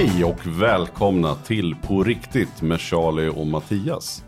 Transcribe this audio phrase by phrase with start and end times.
[0.00, 4.24] Hej och välkomna till På riktigt med Charlie och Mattias.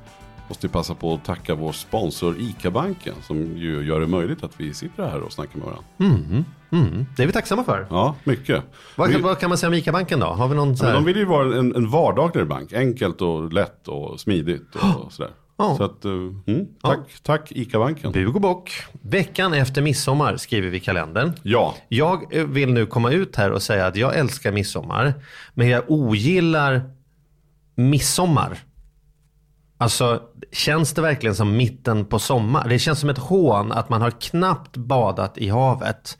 [0.48, 4.74] Måste passa på att tacka vår sponsor ICA-banken som ju gör det möjligt att vi
[4.74, 5.84] sitter här och snackar med varandra.
[5.98, 7.06] Mm, mm.
[7.16, 7.86] Det är vi tacksamma för.
[7.90, 8.64] Ja, mycket.
[8.96, 10.26] Vad, vi, vad kan man säga om ICA-banken då?
[10.26, 10.94] Har vi någon så ja, här...
[10.94, 12.72] de vill ju vara en, en vardagligare bank.
[12.72, 15.30] Enkelt och lätt och smidigt och sådär.
[15.56, 15.76] Ja.
[15.76, 18.12] Så att, uh, mm, tack, tack ICA-banken.
[18.12, 18.72] Bug och bock.
[19.02, 21.32] Veckan efter midsommar skriver vi kalendern.
[21.42, 25.14] Ja, Jag eh, vill nu komma ut här och säga att jag älskar midsommar.
[25.54, 26.90] Men jag ogillar
[27.74, 28.58] midsommar.
[29.78, 32.68] Alltså, känns det verkligen som mitten på sommar?
[32.68, 36.18] Det känns som ett hån att man har knappt badat i havet.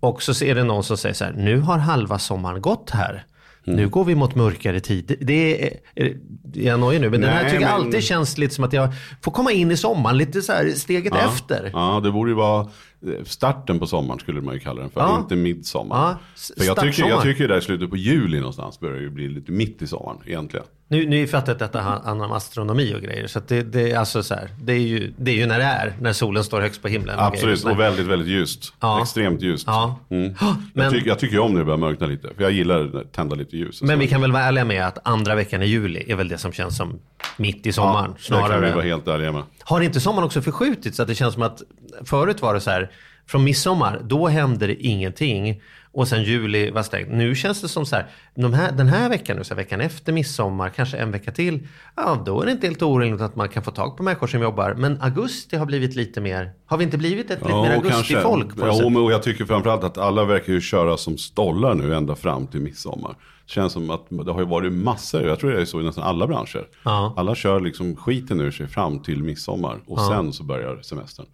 [0.00, 3.24] Och så är det någon som säger så här, nu har halva sommaren gått här.
[3.64, 5.16] Nu går vi mot mörkare tid.
[5.20, 6.16] Det är, är,
[6.52, 8.72] jag nöjer nu, men den här Nej, tycker jag men- alltid känns lite som att
[8.72, 8.88] jag
[9.22, 11.32] får komma in i sommaren lite så här steget ja.
[11.32, 11.70] efter.
[11.72, 12.60] Ja, det borde ju vara
[13.06, 15.00] eh, starten på sommaren skulle man ju kalla den för.
[15.00, 15.18] Ja.
[15.18, 15.96] Inte midsommar.
[15.96, 16.18] Ja,
[16.58, 19.52] För jag tycker, jag tycker där i slutet på juli någonstans börjar ju bli lite
[19.52, 20.66] mitt i sommaren egentligen.
[20.94, 23.26] Nu, nu fattar jag att detta handlar om astronomi och grejer.
[23.26, 25.64] Så det, det, är alltså så här, det, är ju, det är ju när det
[25.64, 27.18] är, när solen står högst på himlen.
[27.18, 27.24] och.
[27.24, 27.70] Absolut, där.
[27.70, 28.72] och väldigt, väldigt ljust.
[28.80, 29.02] Ja.
[29.02, 29.64] Extremt ljust.
[29.66, 29.98] Ja.
[30.10, 30.34] Mm.
[30.72, 33.12] Men- jag, tycker, jag tycker om när det börjar mörkna lite, för jag gillar att
[33.12, 33.80] tända lite ljus.
[33.80, 36.28] och Men vi kan väl vara ärliga med att andra veckan i juli är väl
[36.28, 36.98] det som känns som
[37.36, 38.14] mitt i sommaren.
[38.28, 38.74] ja, det kan vi snarare.
[38.74, 39.42] vara helt ärliga med.
[39.62, 40.96] Har inte sommaren också förskjutits?
[40.96, 41.62] Så att det känns som att
[42.04, 42.90] förut var det så här,
[43.26, 45.62] från midsommar, då hände det ingenting.
[45.94, 47.08] Och sen juli var stängt.
[47.10, 49.80] Nu känns det som så här, de här den här veckan, nu, så här, veckan
[49.80, 51.68] efter midsommar, kanske en vecka till.
[51.96, 54.42] Ja, då är det inte helt orimligt att man kan få tag på människor som
[54.42, 54.74] jobbar.
[54.74, 58.56] Men augusti har blivit lite mer, har vi inte blivit ett lite mer augustifolk?
[58.56, 62.14] på Ja, och jag tycker framförallt att alla verkar ju köra som stollar nu ända
[62.16, 63.16] fram till midsommar.
[63.46, 65.84] Det känns som att det har ju varit massor, jag tror det är så i
[65.84, 66.66] nästan alla branscher.
[66.84, 67.14] Ja.
[67.16, 71.26] Alla kör liksom skiten ur sig fram till midsommar och sen så börjar semestern.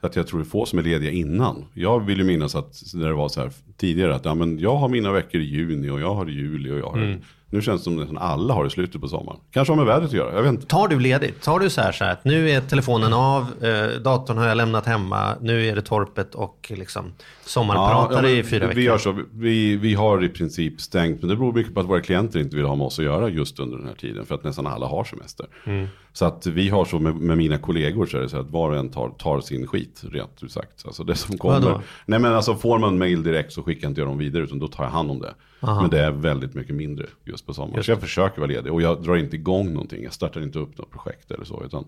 [0.00, 1.64] Så att jag tror det är få som är lediga innan.
[1.74, 4.76] Jag vill ju minnas att när det var så här tidigare att ja, men jag
[4.76, 7.20] har mina veckor i juni och jag har i juli och jag har Mm.
[7.50, 9.40] Nu känns det som att alla har i slutet på sommaren.
[9.50, 10.66] Kanske har med vädret att göra, jag vet inte.
[10.66, 11.42] Tar du ledigt?
[11.42, 14.56] Tar du så här, så här att nu är telefonen av, eh, datorn har jag
[14.56, 17.12] lämnat hemma, nu är det torpet och liksom
[17.44, 18.80] sommarpratare men i fyra veckor?
[18.80, 21.86] vi, gör så, vi, vi har i princip stängt, men det beror mycket på att
[21.86, 24.26] våra klienter inte vill ha med oss att göra just under den här tiden.
[24.26, 25.46] För att nästan alla har semester.
[25.64, 25.88] Mm.
[26.12, 28.70] Så att vi har så med, med mina kollegor så är det så att var
[28.70, 30.86] och en tar, tar sin skit, rent ut sagt.
[30.86, 31.60] Alltså det som kommer.
[31.60, 31.82] Vadå?
[32.06, 34.68] Nej men alltså får man mail direkt så skickar inte jag dem vidare utan då
[34.68, 35.34] tar jag hand om det.
[35.60, 37.84] Men det är väldigt mycket mindre just på sommaren.
[37.84, 40.02] Så jag försöker vara ledig och jag drar inte igång någonting.
[40.02, 41.64] Jag startar inte upp något projekt eller så.
[41.64, 41.84] Utan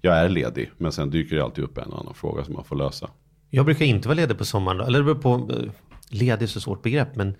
[0.00, 2.64] jag är ledig men sen dyker det alltid upp en och annan fråga som man
[2.64, 3.10] får lösa.
[3.50, 4.80] Jag brukar inte vara ledig på sommaren.
[4.80, 5.70] Eller det beror på, eh,
[6.08, 7.16] ledig är så svårt begrepp.
[7.16, 7.34] Men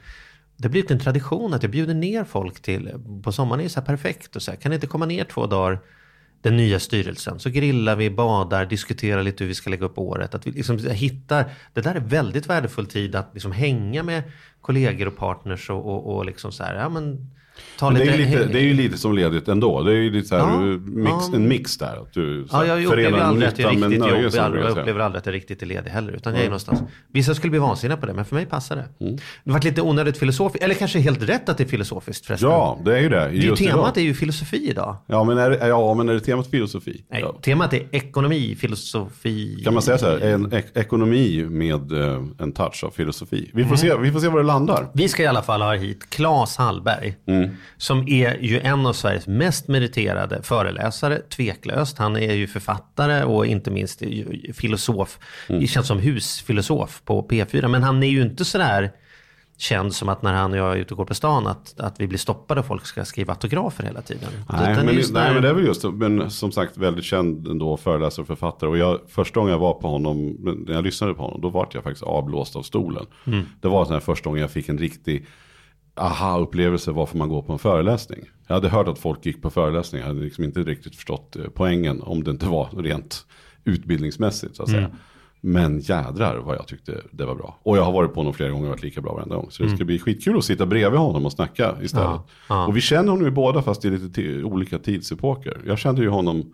[0.57, 2.91] det har blivit en tradition att jag bjuder ner folk till,
[3.23, 4.37] på sommaren är det så här perfekt.
[4.37, 5.79] Och så här, kan ni inte komma ner två dagar,
[6.43, 7.39] den nya styrelsen.
[7.39, 10.35] Så grillar vi, badar, diskuterar lite hur vi ska lägga upp året.
[10.35, 14.23] Att vi liksom hittar, det där är väldigt värdefull tid att liksom hänga med
[14.61, 17.31] kollegor och partners och, och, och liksom så här, ja men
[17.79, 19.83] ta Men det, lite, är ju lite, det är ju lite som ledigt ändå.
[19.83, 21.37] Det är ju lite så här, Ja, mix, ja.
[21.37, 22.03] en mix där.
[22.03, 24.69] Att du Ja, jag upplever aldrig att jag riktigt som Jag säga.
[24.71, 26.13] upplever aldrig att jag riktigt är ledig heller.
[26.13, 26.81] Utan jag är någonstans.
[27.13, 29.05] Vissa skulle bli vansinniga på det, men för mig passar det.
[29.05, 29.19] Mm.
[29.45, 30.65] Det varit lite onödigt filosofiskt.
[30.65, 32.51] Eller kanske helt rätt att det är filosofiskt förresten.
[32.51, 33.17] Ja, det är ju det.
[33.17, 33.99] det är Just temat idag.
[33.99, 34.97] är ju filosofi idag.
[35.07, 37.05] Ja men, är, ja, men är det temat filosofi?
[37.11, 37.33] Nej, Ja.
[37.43, 39.63] temat är ekonomi, filosofi.
[39.65, 43.51] Kan man säga så här, en ek- ekonomi med eh, en touch av filosofi.
[43.55, 44.87] Vi får, se, vi får se var det landar.
[44.93, 47.17] Vi ska i alla fall ha hit Claes Hallberg.
[47.27, 47.51] Mm.
[47.77, 51.99] Som är ju en av Sveriges mest meriterade föreläsare, tveklöst.
[51.99, 54.03] Han är ju författare och inte minst
[54.55, 55.19] filosof.
[55.49, 55.67] Mm.
[55.67, 57.69] Känns som husfilosof på P4.
[57.69, 58.93] Men han är ju inte sådär
[59.63, 62.01] känd som att när han och jag är ute och går på stan att, att
[62.01, 64.29] vi blir stoppade och folk ska skriva autografer hela tiden.
[64.49, 67.49] Nej men, är ju nej men det är väl just Men som sagt väldigt känd
[67.49, 68.71] ändå föreläsare och författare.
[68.71, 70.37] Och jag, första gången jag var på honom,
[70.67, 73.07] när jag lyssnade på honom, då var jag faktiskt avblåst av stolen.
[73.25, 73.45] Mm.
[73.61, 75.27] Det var den här första gången jag fick en riktig
[75.95, 78.21] aha-upplevelse varför man går på en föreläsning.
[78.47, 81.43] Jag hade hört att folk gick på föreläsningar, jag hade liksom inte riktigt förstått eh,
[81.55, 83.27] poängen om det inte var rent
[83.65, 84.81] utbildningsmässigt så att säga.
[84.81, 84.97] Mm.
[85.45, 87.59] Men jädrar vad jag tyckte det var bra.
[87.63, 89.51] Och jag har varit på honom flera gånger och varit lika bra varenda gång.
[89.51, 92.07] Så det ska bli skitkul att sitta bredvid honom och snacka istället.
[92.07, 92.19] Mm.
[92.19, 92.67] Ja, ja.
[92.67, 95.61] Och vi känner honom ju båda fast i lite olika tidsepoker.
[95.67, 96.53] Jag kände ju honom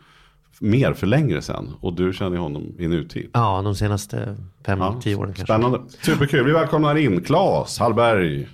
[0.60, 1.74] mer för längre sedan.
[1.80, 3.30] Och du känner ju honom i nutid.
[3.32, 4.36] Ja, de senaste
[4.66, 5.44] fem, Ja, tio åren kanske.
[5.44, 5.80] Spännande.
[6.02, 6.44] Superkul.
[6.44, 8.48] Vi välkomnar in Claes Hallberg.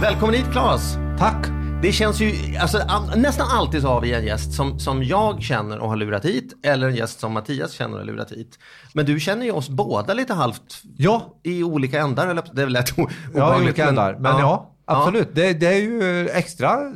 [0.00, 0.94] Välkommen hit Claes!
[1.18, 1.46] Tack!
[1.82, 5.42] Det känns ju, alltså, an- nästan alltid så har vi en gäst som, som jag
[5.42, 6.52] känner och har lurat hit.
[6.62, 8.58] Eller en gäst som Mattias känner och har lurat hit.
[8.94, 12.26] Men du känner ju oss båda lite halvt Ja, i olika ändar.
[12.28, 14.16] Eller, det är väl lätt o- ja obehagligt, olika ändar.
[14.18, 15.28] Men ja, absolut.
[15.32, 16.92] Det, det är ju extra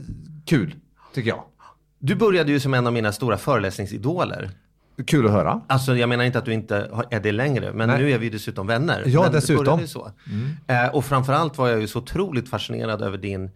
[0.46, 0.74] kul,
[1.14, 1.42] tycker jag.
[1.98, 4.50] Du började ju som en av mina stora föreläsningsidoler.
[5.06, 5.60] Kul att höra.
[5.66, 7.98] Alltså jag menar inte att du inte är det längre, men Nej.
[7.98, 9.02] nu är vi dessutom vänner.
[9.06, 9.86] Ja, men dessutom.
[9.86, 10.10] Så.
[10.66, 13.50] Eh, och framförallt var jag ju så otroligt fascinerad över din...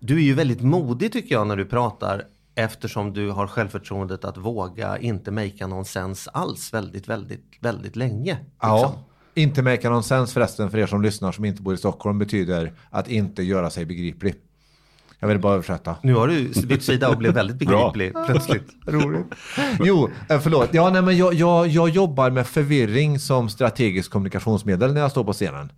[0.00, 2.24] Du är ju väldigt modig tycker jag när du pratar
[2.54, 8.32] eftersom du har självförtroendet att våga inte makea någon sens alls väldigt, väldigt, väldigt länge.
[8.32, 8.48] liksom.
[8.60, 9.04] Ja.
[9.34, 12.72] Inte make någon sens förresten för er som lyssnar som inte bor i Stockholm betyder
[12.90, 14.34] att inte göra sig begriplig.
[15.20, 15.96] Jag vill bara översätta.
[16.02, 18.68] Nu har du bytt sida och blev väldigt begriplig plötsligt.
[18.86, 19.26] Roligt.
[19.80, 20.68] Jo, eh, förlåt.
[20.72, 25.24] Ja, nej, men jag, jag, jag jobbar med förvirring som strategiskt kommunikationsmedel när jag står
[25.24, 25.72] på scenen.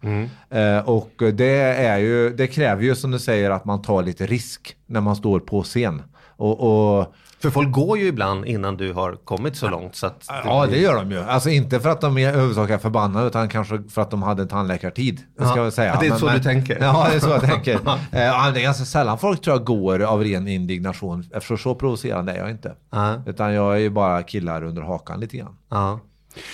[0.50, 4.26] Eh, och det, är ju, det kräver ju som du säger att man tar lite
[4.26, 6.02] risk när man står på scen.
[6.36, 9.96] Och, och, För folk går ju ibland innan du har kommit så långt.
[9.96, 11.18] Så att ja, det gör de ju.
[11.20, 14.48] Alltså inte för att de är översaker förbannade utan kanske för att de hade en
[14.48, 15.20] tandläkartid.
[15.36, 15.56] Ska Ja.
[15.56, 15.96] jag säga.
[16.00, 16.78] Det är Men- så men, du tänker.
[16.80, 17.74] Ja, det är så jag tänker.
[18.12, 21.24] Eh, ja, det är ganska sällan folk tror jag går av ren indignation.
[21.34, 22.74] Eftersom så provocerande är jag inte.
[22.92, 23.14] Ja.
[23.26, 25.56] Utan jag är ju bara killar under hakan lite grann.
[25.70, 26.00] Ja.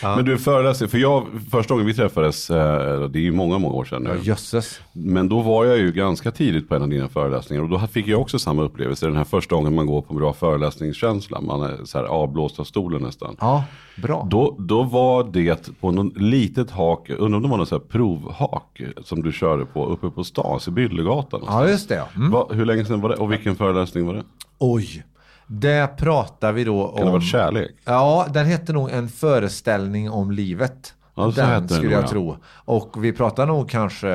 [0.02, 0.16] Ja.
[0.16, 3.75] Men du föreläser, för jag, första gången vi träffades, eh, det är ju många, många
[3.75, 4.19] år sedan nu.
[4.22, 4.80] jösses.
[4.92, 8.06] Men då var jag ju ganska tidigt på en av dina föreläsningar och då fick
[8.06, 9.06] jag också samma upplevelse.
[9.06, 12.60] Den här första gången man går på en bra föreläsningskänsla, man är så här avblåst
[12.60, 13.36] av stolen nästan.
[13.40, 13.64] Ja,
[14.02, 14.26] bra.
[14.30, 17.82] Då, då var det på något litet hak, undrar om det var något så här
[17.82, 21.40] provhak som du körde på uppe på Stas i Byllegatan.
[21.46, 22.04] Ja, just det.
[22.16, 22.30] Mm.
[22.30, 24.22] Va, hur länge sedan var det och vilken föreläsning var det?
[24.58, 25.04] Oj.
[25.50, 27.12] Det pratar vi då Kan det ha om.
[27.12, 27.70] varit kärlek?
[27.84, 30.94] Ja, den hette nog En föreställning om livet.
[31.14, 32.08] Ja, den skulle jag ja.
[32.08, 32.36] tro.
[32.64, 34.08] Och vi pratar nog kanske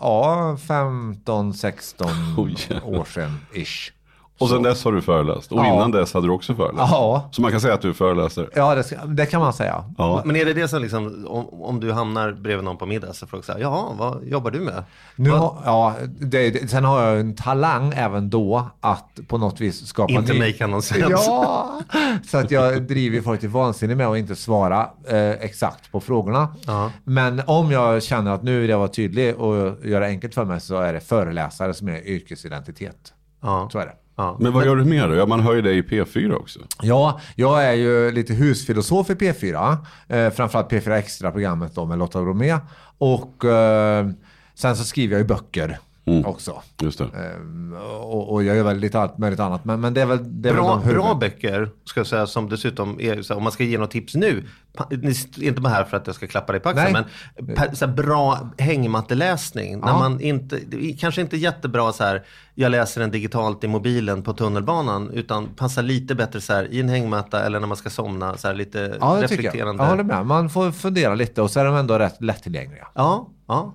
[0.00, 2.56] ja, 15, 16 Oj.
[2.84, 3.92] år sedan ish.
[4.40, 5.52] Och sen dess har du föreläst.
[5.52, 5.74] Och Ja.
[5.74, 6.90] innan dess hade du också föreläst.
[6.92, 7.28] Ja.
[7.32, 8.46] Så man kan säga att du är föreläsare.
[8.54, 9.84] Ja, det, det kan man säga.
[9.98, 10.22] Ja.
[10.24, 13.26] Men är det det som liksom, om, om du hamnar bredvid någon på middag så
[13.26, 14.84] frågar jag ja, vad jobbar du med?
[15.16, 19.60] Nu har, ja, det, det, sen har jag en talang även då att på något
[19.60, 21.04] vis skapa Inte ny- make någon sens.
[21.26, 21.80] Ja,
[22.28, 26.48] så att jag driver folk till vansinne med att inte svara eh, exakt på frågorna.
[26.66, 26.90] Ja.
[27.04, 30.60] Men om jag känner att nu vill jag vara tydlig och göra enkelt för mig
[30.60, 33.12] så är det föreläsare som är yrkesidentitet.
[33.42, 33.68] Ja.
[33.72, 33.92] Så är det.
[34.20, 34.36] Ja.
[34.40, 35.14] Men vad gör du mer då?
[35.14, 36.60] Ja, man hör ju dig i P4 också.
[36.82, 39.76] Ja, jag är ju lite husfilosof i P4.
[40.08, 42.58] Eh, framförallt P4 Extra-programmet då med Lotta Bromé.
[42.98, 44.08] Och eh,
[44.54, 45.78] sen så skriver jag ju böcker
[46.26, 46.62] också.
[46.82, 47.04] Just det.
[47.04, 49.64] Eh, och, och jag gör väl lite allt möjligt annat.
[49.64, 52.48] Men, men det är väl, det är Bra, väl bra böcker, ska jag säga, som
[52.48, 54.44] dessutom är, så här, om man ska ge något tips nu,
[54.76, 57.04] pa- ni är inte bara här för att jag ska klappa dig på axeln, Nej.
[57.46, 59.80] men per, så här, bra hängmatteläsning.
[59.80, 59.98] När Ja.
[59.98, 60.60] man inte,
[61.00, 62.22] kanske inte jättebra så här,
[62.54, 66.80] jag läser den digitalt i mobilen på tunnelbanan, utan passar lite bättre så här, i
[66.80, 69.22] en hängmatta eller när man ska somna, så här, lite Ja, tycker jag.
[69.22, 69.82] reflekterande.
[69.82, 70.26] Jag håller med.
[70.26, 72.88] Man får fundera lite och så är de ändå rätt lättillgängliga.
[72.94, 73.74] Ja, ja.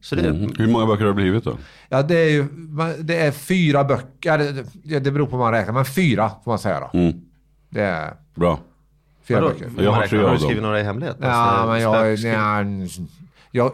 [0.00, 0.52] Så det, Mm.
[0.58, 1.56] Hur många böcker har det blivit då?
[1.88, 2.44] Ja, det är ju
[3.00, 4.38] det är fyra böcker.
[4.38, 6.98] Det, det, beror på hur man räknar, men fyra får man säga då.
[6.98, 7.20] Mm.
[7.70, 8.58] Det är Bra.
[9.24, 9.52] fyra vadå?
[9.52, 9.70] böcker.
[9.84, 11.16] Jag har räknar- har du skrivit några i hemlighet?
[11.20, 12.88] Ja, Alltså, men jag, nej,
[13.50, 13.72] jag,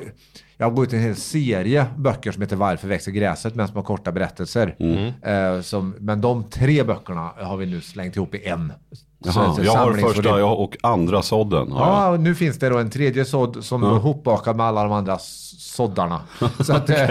[0.62, 3.82] jag har gått ut en hel serie böcker som heter Varför växer gräset med små
[3.82, 4.76] korta berättelser.
[4.78, 5.12] Mm.
[5.22, 8.72] Eh, som, men de tre böckerna har vi nu slängt ihop i en.
[9.24, 11.72] Så Jaha, jag har första jag, och andra sådden.
[11.72, 11.86] Har.
[11.86, 15.18] Ja, nu finns det då en tredje sådd som är ihopbakad med alla de andra
[15.18, 16.20] såddarna.
[16.60, 17.08] så att, eh,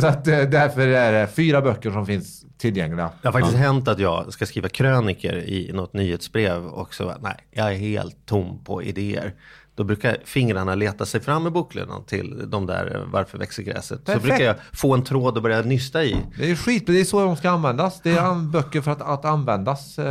[0.00, 3.10] så att eh, därför är det fyra böcker som finns tillgängliga.
[3.22, 7.36] Det har faktiskt hänt att jag ska skriva kröniker i något nyhetsbrev och så, nej,
[7.50, 9.34] jag är helt tom på idéer.
[9.80, 14.04] Då brukar fingrarna leta sig fram i bokhyllan till de där eh, Varför växer gräset?
[14.04, 14.22] Perfekt.
[14.22, 16.16] Så brukar jag få en tråd och börja nysta i.
[16.38, 18.00] Det är ju skit, men det är så de ska användas.
[18.02, 20.04] Det är böcker för att, att användas, eh,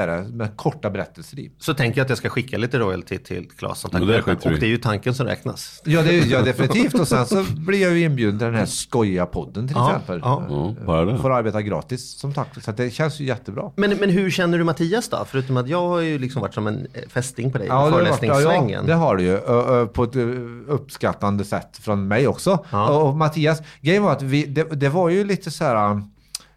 [0.00, 1.50] är det, med korta berättelser i.
[1.58, 4.22] Så tänker jag att jag ska skicka lite royalty till Claes som tack Men det
[4.22, 4.36] för detta.
[4.40, 4.60] skiter vi Och i.
[4.60, 5.82] det är ju tanken som räknas.
[5.84, 6.94] Ja, det är, ja, definitivt.
[6.94, 10.20] Och sen så blir jag ju inbjuden till den här skojiga podden till Ja, exempel.
[10.24, 10.44] ja.
[10.48, 11.18] Ja, bara det.
[11.18, 12.48] Får arbeta gratis som tack.
[12.62, 13.70] Så det känns ju jättebra.
[13.76, 15.24] Men, men hur känner du Mattias då?
[15.28, 17.74] Förutom att jag har ju liksom varit som en eh, fästing på dig i det
[17.76, 18.86] har varit- föreläsningssvängen.
[19.06, 19.36] Har du ju.
[19.86, 20.16] På ett
[20.68, 22.64] uppskattande sätt från mig också.
[22.70, 22.88] Ja.
[22.88, 26.00] Och Mattias, grejen var att vi, det, det var ju lite så här...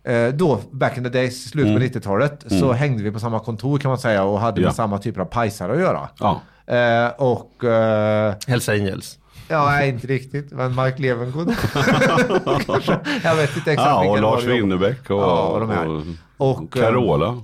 [0.03, 3.77] eh, Då, back in the days, slutet på 90-talet, så hängde vi på samma kontor
[3.77, 4.67] kan man säga och hade Ja.
[4.67, 6.09] med samma typer av pajsar att göra.
[6.19, 6.41] Ja.
[6.75, 7.63] Eh, och...
[7.63, 9.17] eh, Hälsa Angels.
[9.47, 10.51] Ja, inte riktigt.
[10.51, 11.47] Men Mark Levengood.
[13.23, 14.43] Jag vet inte exakt Ja, och Lars.
[14.43, 15.61] Winnerbäck och, Ja, och
[16.37, 17.41] och, Och, eh, Carola.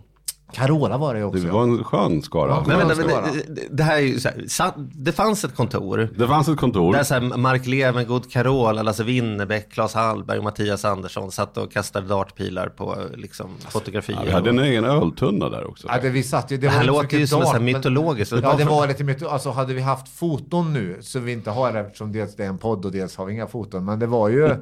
[0.53, 1.43] Carola var det också.
[1.43, 2.49] Det var en skön skara.
[2.49, 2.63] Ja.
[2.67, 3.25] Men men vara.
[3.71, 6.93] det, här är ju så här, det fanns ett kontor Det fanns ett kontor.
[6.93, 11.71] Där så här Mark Levengood, Carola, Lasse Winnerbäck, Claes Hallberg och Mattias Andersson satt och
[11.71, 14.17] kastade dartpilar på liksom, fotografier.
[14.17, 14.55] Ja, vi hade och...
[14.55, 15.87] en egen öltunna där också.
[15.87, 18.31] Ja, det, vi satt ju, det Det här låter ju som dart, men- mytologiskt.
[18.43, 21.73] Ja, det var lite mycket, alltså hade vi haft foton nu, så vi inte har
[21.73, 23.85] det eftersom dels det är en podd och dels har vi inga foton.
[23.85, 24.55] Men det var ju,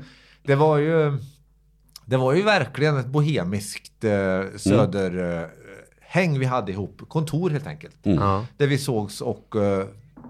[0.44, 1.18] det var ju,
[2.06, 4.12] det var ju verkligen ett bohemiskt eh,
[4.58, 5.63] söder eh,
[6.14, 7.96] häng vi hade ihop, kontor helt enkelt.
[8.04, 8.46] Ja.
[8.58, 9.86] Där vi sågs och eh,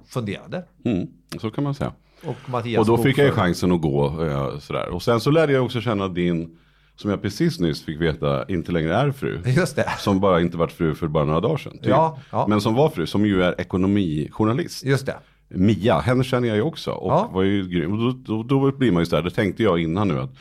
[0.08, 0.64] funderade.
[0.86, 1.08] Mm,
[1.42, 1.94] så kan man säga.
[2.24, 2.36] Och,
[2.80, 4.90] Och då fick jag ju chansen att gå eh, sådär.
[4.90, 6.58] Och sen så lärde jag också känna din,
[6.96, 9.42] som jag precis nyss fick veta, inte längre är fru.
[9.46, 9.90] Just det.
[10.00, 11.72] Som bara inte varit fru för bara några dagar sedan.
[11.78, 11.86] typ.
[11.88, 12.46] Ja, ja.
[12.50, 14.84] Men som var fru, som ju är ekonomijournalist.
[14.86, 15.16] Just det.
[15.48, 16.92] Mia, henne känner jag ju också.
[16.92, 17.30] Och Ja.
[17.34, 17.92] var ju grym.
[17.92, 20.32] Och då, då, då blir man ju sådär, det tänkte jag innan nu att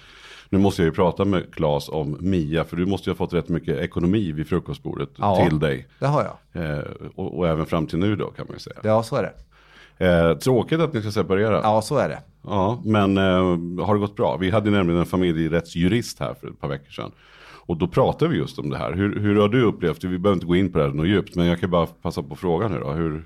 [0.53, 3.33] nu måste jag ju prata med Claes om Mia, för du måste ju ha fått
[3.35, 5.47] rätt mycket ekonomi vid frukostbordet Ja.
[5.49, 5.87] till dig.
[5.99, 6.63] Det har jag.
[6.65, 8.77] Eh, och, och även fram till nu då kan man ju säga.
[8.83, 9.33] Ja, så är det.
[10.07, 11.61] Eh, tråkigt att ni ska separera.
[11.63, 12.19] Ja, så är det.
[12.43, 14.37] Ja, men eh, har det gått bra?
[14.37, 17.11] Vi hade nämligen en familjerättsjurist här för ett par veckor sedan.
[17.67, 18.93] Och då pratade vi just om det här.
[18.93, 20.09] Hur, hur har du upplevt det?
[20.09, 22.23] Vi behöver inte gå in på det här något djupt, men jag kan bara passa
[22.23, 22.91] på frågan nu då.
[22.91, 23.25] Hur,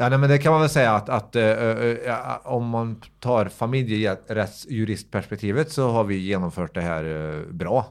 [0.00, 3.00] Ja, nej, men det kan man väl säga att, att eh, eh, ja, om man
[3.20, 7.86] tar familjerättsjuristperspektivet så har vi genomfört det här eh, bra.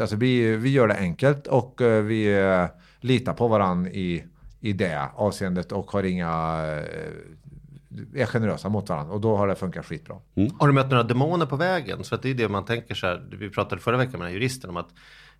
[0.00, 2.64] Alltså, vi, vi gör det enkelt och eh, vi eh,
[3.00, 4.24] litar på varandra i,
[4.60, 6.26] i det avseendet och har inga
[6.66, 6.82] eh,
[8.14, 10.16] är generösa mot varandra och då har det funkat skitbra.
[10.58, 12.04] Har du mött några demoner på vägen?
[12.04, 13.26] Så att det är det man tänker så här.
[13.30, 14.88] Vi pratade förra veckan med den här juristen om att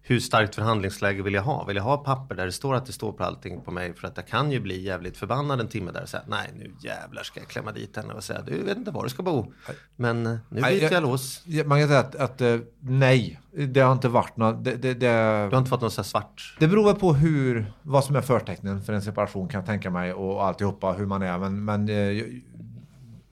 [0.02, 1.64] hur starkt förhandlingsläge vill jag ha?
[1.64, 3.94] Vill jag ha papper där det står att det står på allting på mig?
[3.94, 6.72] För att jag kan ju bli jävligt förbannad en timme där och säga nej nu
[6.80, 9.52] jävlar ska jag klämma dit henne och säga du vet inte var du ska bo.
[9.96, 11.44] Men eh, nu byter jag- jag lås.
[11.66, 14.64] Man kan säga att, att eh, nej, det har inte varit något.
[14.64, 16.56] Det, det, det, Du har inte fått någon så svart?
[16.58, 19.90] Det beror väl på hur, vad som är förtecknen för en separation kan jag tänka
[19.90, 21.38] mig och alltihopa hur man är.
[21.38, 22.24] Men, men eh,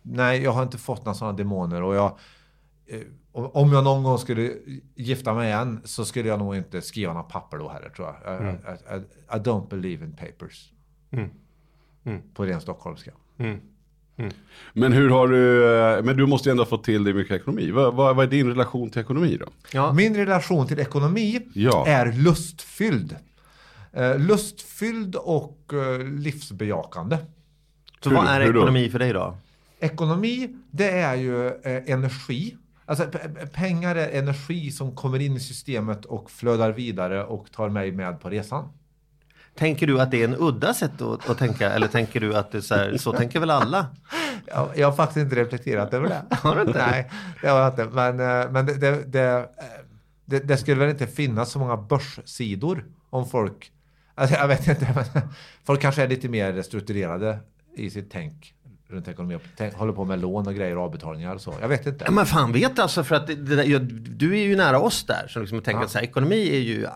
[0.03, 2.19] nej, jag har inte fått några sådana demoner och jag,
[3.37, 4.53] om jag någon gång skulle
[4.95, 8.43] gifta mig igen så skulle jag nog inte skriva några papper då heller tror jag.
[8.43, 9.01] I, I, I,
[9.37, 10.71] I don't believe in papers.
[12.35, 13.11] På ren stockholmska.
[14.73, 17.71] men hur har du, men du måste ju ändå fått till dig mycket ekonomi.
[17.71, 19.47] Vad, vad, vad är din relation till ekonomi då?
[19.73, 19.93] Ja.
[19.93, 21.87] Min relation till ekonomi Ja.
[21.87, 23.17] är lustfylld.
[23.93, 27.19] Eh, lustfylld och eh, livsbejakande.
[28.01, 29.37] Så Hur- vad är ekonomi för dig då?
[29.81, 32.57] Ekonomi, det är ju eh, energi.
[32.87, 33.07] Alltså
[33.53, 38.21] pengar är energi som kommer in i systemet och flödar vidare och tar mig med
[38.21, 38.69] på resan.
[39.55, 42.53] Tänker du att det är en udda sätt att, att tänka eller tänker du att
[42.53, 43.87] det så, här, så tänker väl alla?
[44.47, 46.37] Jag, jag har faktiskt inte reflekterat över det.
[46.37, 46.87] Har du inte?
[46.91, 47.11] Nej,
[47.43, 47.85] det har jag inte.
[47.85, 49.45] Men, eh, men det, det, det, eh,
[50.25, 53.73] det, det skulle väl inte finnas så många börssidor om folk...
[54.15, 55.05] Alltså jag vet inte,
[55.65, 57.39] folk kanske är lite mer strukturerade
[57.77, 58.56] i sitt tänk
[58.89, 59.39] runt ekonomi.
[59.57, 61.55] Tänk, håller på med lån och grejer och avbetalningar och så.
[61.61, 62.11] Jag vet inte.
[62.11, 63.79] Men fan vet alltså för att det, det
[64.17, 65.27] du är ju nära oss där.
[65.29, 65.89] Så liksom tänker Ja.
[65.89, 66.87] så här, ekonomi är ju...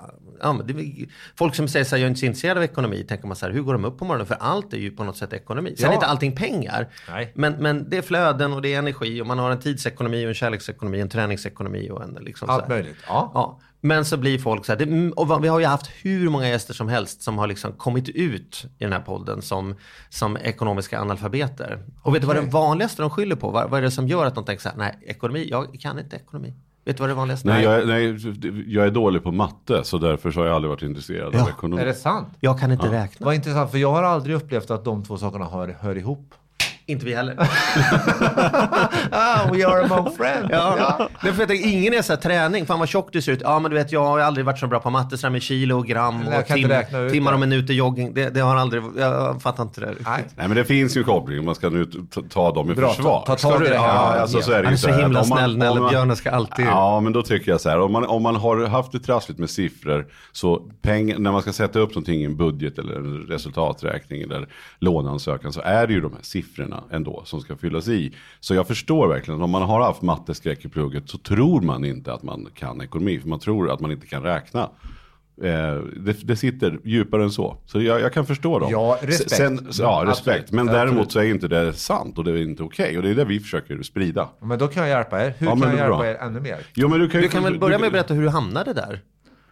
[0.42, 1.06] Ja, det,
[1.36, 3.04] folk som säger så här, jag är inte så intresserad av ekonomi.
[3.08, 4.26] Tänker man så här, hur går de upp på morgonen?
[4.26, 5.74] För allt är ju på något sätt ekonomi.
[5.76, 5.90] Sen Ja.
[5.90, 6.88] är inte allting pengar.
[7.08, 7.32] Nej.
[7.34, 10.28] Men, men det är flöden och det är energi och man har en tidsekonomi och
[10.28, 12.68] en kärleksekonomi, en träningsekonomi och en liksom så Allt här.
[12.68, 12.96] möjligt.
[13.06, 13.30] Ja.
[13.34, 16.30] Ja, men så blir folk så här, det, mm, och vi har ju haft hur
[16.30, 19.74] många gäster som helst som har liksom kommit ut i den här podden som,
[20.08, 21.82] som ekonomiska analfabeter.
[22.02, 23.50] Och vet du vad det vanligaste de skyller på?
[23.50, 25.98] Vad, vad är det som gör att de tänker så här, nej, ekonomi, jag kan
[25.98, 26.54] inte ekonomi.
[26.84, 27.70] Vet du vad det vanligaste Nej, är?
[27.72, 30.82] jag, är- nej, jag är dålig på matte, så därför så har jag aldrig varit
[30.82, 31.82] intresserad av ekonomi.
[31.82, 32.28] Är det sant?
[32.40, 33.24] Jag kan inte räkna.
[33.26, 36.34] Vad intressant, för jag har aldrig upplevt att de två sakerna hör, hör ihop.
[36.90, 37.36] Inte vi heller.
[39.12, 40.48] Ah, we are among friends.
[40.50, 41.08] Ja.
[41.22, 43.40] Det är för att ingen är så här, träning, fan vad tjock du ser ut.
[43.42, 45.42] Ja men du vet jag har aldrig varit så bra på matte, så här med
[45.42, 46.68] kilo och gram och tim,
[47.12, 47.34] timmar det.
[47.34, 48.14] och minuter jogging.
[48.14, 49.86] Det, det har aldrig, jag fattar inte det.
[49.90, 50.06] riktigt.
[50.06, 50.24] Nej.
[50.36, 53.22] Nej men det finns ju koppling, man ska nu ta, ta dem i Bra, försvar.
[53.26, 53.86] ta- ta tag i det här.
[54.16, 55.90] Ja, alltså, så är det Han är så att himla man- snäll, om Nelle man-
[55.90, 56.66] Björne ska alltid...
[56.66, 59.38] Ja, men då tycker jag så här, om man, om man har haft det trassligt
[59.40, 63.26] med siffror, så peng, när man ska sätta upp någonting i en budget eller en
[63.28, 68.12] resultaträkning eller låneansökan, så är det ju de här siffrorna ändå som ska fyllas i.
[68.40, 72.12] Så jag förstår verkligen, om man har haft matteskräck i plugget så tror man inte
[72.12, 74.70] att man kan ekonomi, för man tror att man inte kan räkna.
[75.42, 77.56] Eh, det, det sitter djupare än så.
[77.66, 78.68] Så jag, jag kan förstå dem.
[78.72, 79.30] Ja, respekt.
[79.30, 80.28] Sen, ja, respekt.
[80.42, 80.50] Absolut.
[80.52, 80.72] Men Absolut.
[80.88, 82.96] däremot så är inte det sant och det är inte okej.
[82.96, 84.28] Och det är det vi försöker sprida.
[84.40, 85.34] Men då kan jag hjälpa er.
[85.38, 86.06] Hur Ja, men kan jag hjälpa bra.
[86.06, 86.58] er ännu mer?
[86.74, 88.72] Jo, men du kan, Du kan väl börja du- med att berätta hur du hamnade
[88.72, 89.00] där?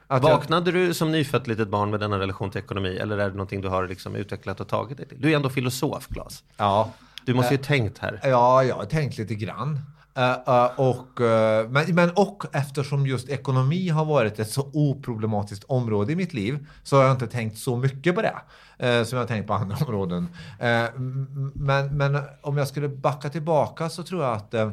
[0.07, 3.25] Att jag- Vaknade du som nyfött litet barn med denna relation till ekonomi eller är
[3.29, 5.21] det någonting du har liksom utvecklat och tagit dig till?
[5.21, 6.43] Du är ändå filosof, Claes.
[6.57, 6.93] Ja.
[7.29, 8.21] Du måste ju tänkt här.
[8.23, 9.81] Ja, jag har tänkt lite grann.
[10.15, 15.65] Eh, eh, och, eh, men, men och eftersom just ekonomi har varit ett så oproblematiskt
[15.65, 18.37] område i mitt liv så har jag inte tänkt så mycket på det
[18.79, 20.29] eh, som jag har tänkt på andra områden.
[20.61, 20.85] Eh,
[21.55, 24.71] men, men om jag skulle backa tillbaka så tror jag att eh,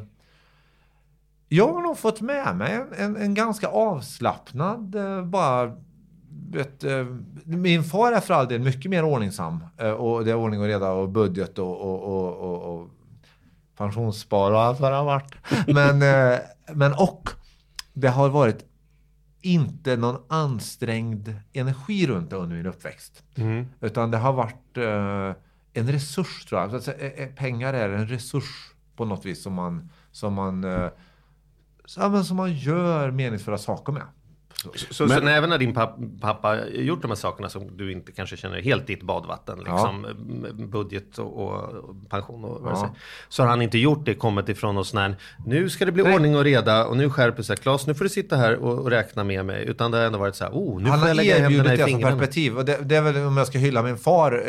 [1.49, 5.75] jag har nog fått med mig en, en, en ganska avslappnad, eh, bara
[6.57, 7.05] vet, eh,
[7.45, 9.63] min far är för all del mycket mer ordningsam.
[9.77, 12.89] eh, Och det är ordning och reda och budget och, och, och, och, och
[13.77, 15.35] pensionsspar och allt vad det har varit.
[15.67, 16.01] Men,
[16.33, 16.39] eh,
[16.73, 17.29] men och
[17.93, 18.65] det har varit
[19.41, 23.23] inte någon ansträngd energi runt det under min uppväxt.
[23.81, 24.77] Utan det har varit
[25.73, 26.73] en resurs tror jag.
[26.73, 26.91] Alltså,
[27.35, 30.65] pengar är en resurs på något vis som man, som man,
[32.25, 34.03] som man gör meningsfulla saker med.
[34.75, 35.73] Så, men, så även när din
[36.21, 40.05] pappa gjort de här sakerna som du inte kanske känner helt ditt badvatten, liksom
[40.47, 40.65] ja.
[40.65, 41.69] budget och, och,
[42.09, 42.95] pension och vad ja.
[43.29, 46.15] Så har han inte gjort det, kommit ifrån oss när nu ska det bli Nej.
[46.15, 48.89] ordning och reda och nu skärper sig Klas, nu får du sitta här och, och,
[48.89, 49.65] räkna med mig.
[49.65, 51.77] Utan det har ändå varit så här, oh, nu han får jag lägga händerna i
[51.77, 51.93] fingrarna.
[51.93, 54.43] Han har perspektiv och det, det, är väl om jag ska hylla min far,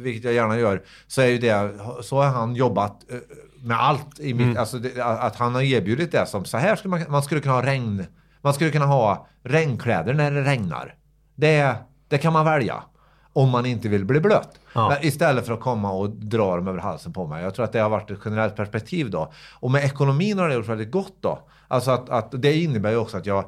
[0.00, 1.70] vilket jag gärna gör, så är ju det,
[2.02, 3.16] så har han jobbat eh,
[3.62, 4.56] med allt i mitt, mm.
[4.56, 7.54] alltså det, att han har erbjudit det som så här skulle man, man skulle kunna
[7.54, 8.06] ha regn
[8.40, 10.94] man skulle kunna ha regnkläder när det regnar.
[11.34, 11.74] Det,
[12.08, 12.82] det kan man välja.
[13.32, 14.60] Om man inte vill bli blöt.
[14.72, 14.96] Ja.
[15.00, 17.42] Istället för att komma och dra dem över halsen på mig.
[17.42, 19.32] Jag tror att det har varit ett generellt perspektiv då.
[19.52, 21.38] Och med ekonomin har det gjort väldigt gott då.
[21.68, 23.44] Alltså att, att det innebär ju också att jag,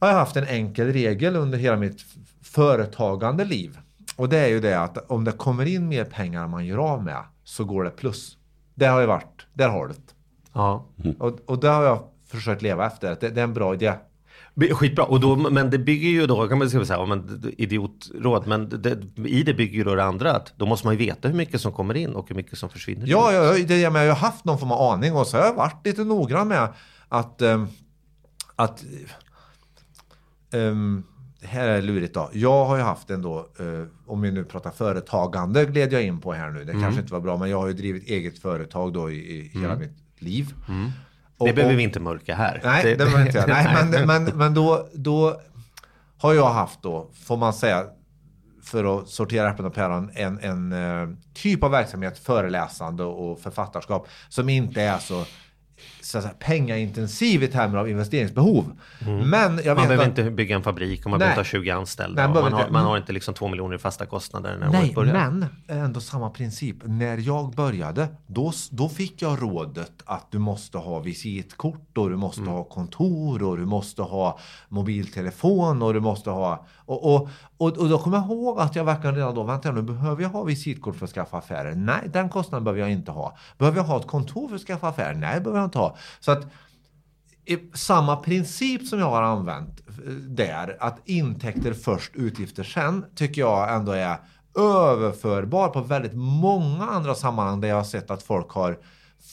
[0.00, 2.00] jag har haft en enkel regel under hela mitt
[2.42, 3.78] företagande liv.
[4.16, 6.78] Och det är ju det att om det kommer in mer pengar än man gör
[6.78, 8.36] av med så går det plus.
[8.74, 10.00] Det har ju varit, där har du det.
[10.52, 10.86] Ja.
[11.04, 11.16] Mm.
[11.16, 13.16] Och, och det har jag försökt leva efter.
[13.20, 13.92] Det, det är en bra idé.
[14.58, 18.68] Skitbra, och då, men det bygger ju då, kan man säga, så men, idiotråd, men
[18.68, 21.34] det, i det bygger ju då det andra att då måste man ju veta hur
[21.34, 23.06] mycket som kommer in och hur mycket som försvinner.
[23.06, 25.54] Ja, ja det, jag, jag har haft någon form av aning och så har jag
[25.54, 26.68] varit lite noggrann med
[27.08, 27.68] att, um,
[28.56, 28.84] att
[30.52, 31.04] um,
[31.42, 32.30] här är lurigt då.
[32.32, 36.32] Jag har ju haft ändå, uh, om vi nu pratar företagande gled jag in på
[36.32, 36.64] här nu.
[36.64, 36.82] Det mm.
[36.82, 39.74] kanske inte var bra, men jag har ju drivit eget företag då i, i hela
[39.74, 39.78] mm.
[39.78, 40.54] mitt liv.
[40.68, 40.90] Mm.
[41.38, 42.60] Det och, behöver vi inte mörka här.
[42.64, 43.48] Nej, det, det behöver inte jag.
[43.48, 45.40] Nej, men, men, men då, då
[46.18, 47.84] har jag haft då, får man säga,
[48.64, 54.08] för att sortera äpplen och päron, en, en uh, typ av verksamhet, föreläsande och författarskap,
[54.28, 55.24] som inte är så
[56.08, 58.72] så säga, pengaintensiv i termer av investeringsbehov.
[59.06, 59.30] Mm.
[59.30, 60.06] Men man behöver att...
[60.06, 62.26] inte bygga en fabrik och man behöver inte ha 20 anställda.
[62.26, 65.12] Nej, man, har, man, har, inte liksom 2 miljoner i fasta kostnader när Nej, börjar.
[65.12, 66.76] men ändå samma princip.
[66.84, 72.16] När jag började, då, då fick jag rådet att du måste ha visitkort och du
[72.16, 72.52] måste mm.
[72.52, 76.66] ha kontor och du måste ha mobiltelefon och du måste ha...
[76.76, 79.82] Och, och, och, och då kommer jag ihåg att jag verkligen redan då, vänta nu,
[79.82, 81.74] behöver jag ha visitkort för att skaffa affärer?
[81.74, 83.36] Nej, den kostnaden behöver jag inte ha.
[83.58, 85.14] Behöver jag ha ett kontor för att skaffa affärer?
[85.14, 85.96] Nej, behöver jag inte ha.
[86.20, 86.46] Så att
[87.74, 93.74] samma princip som jag har använt eh, där, att intäkter först, utgifter sen, tycker jag
[93.74, 94.16] ändå är
[94.58, 98.78] överförbar på väldigt många andra sammanhang där jag har sett att folk har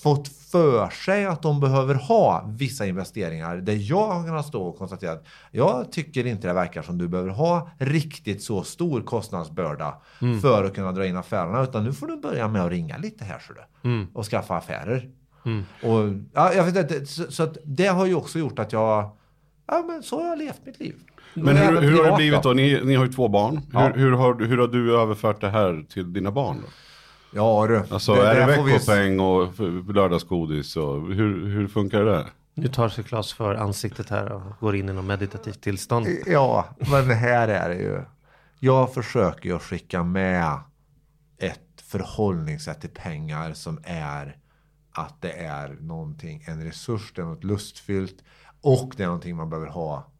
[0.04, 3.58] fått för sig att de behöver ha vissa investeringar.
[3.58, 7.08] Där jag har kunnat stå och konstatera att jag tycker inte det verkar som du
[7.08, 10.42] behöver ha riktigt så stor kostnadsbörda mm.
[10.42, 11.64] för att kunna dra in affärerna.
[11.64, 14.08] Utan nu får du börja med att ringa lite här så du, mm.
[14.14, 15.10] och skaffa affärer.
[15.46, 15.66] Mm.
[15.82, 19.10] Och, ja, jag vet inte, så, så det har ju också gjort att jag,
[19.68, 20.96] ja men så har jag levt mitt liv.
[21.34, 22.54] Men hur, hur har det blivit då?
[22.54, 23.62] Ni, ni har ju två barn.
[23.74, 23.80] Ja.
[23.80, 26.58] Hur, hur, har, hur har du överfört det här till dina barn?
[26.62, 26.68] Då?
[27.36, 27.84] Ja du.
[27.90, 29.20] Alltså det, är det veckopeng vi...
[29.20, 32.26] och lördagsgodis och hur, hur funkar det?
[32.54, 36.08] Nu tar sig Claes för ansiktet här och går in i något meditativt tillstånd.
[36.26, 38.02] Ja, men här är det ju.
[38.60, 40.60] Jag försöker ju skicka med
[41.38, 44.38] ett förhållningssätt till pengar som är
[44.96, 48.24] att det är någonting, en resurs, det är något lustfyllt
[48.62, 50.12] och det är någonting man behöver ha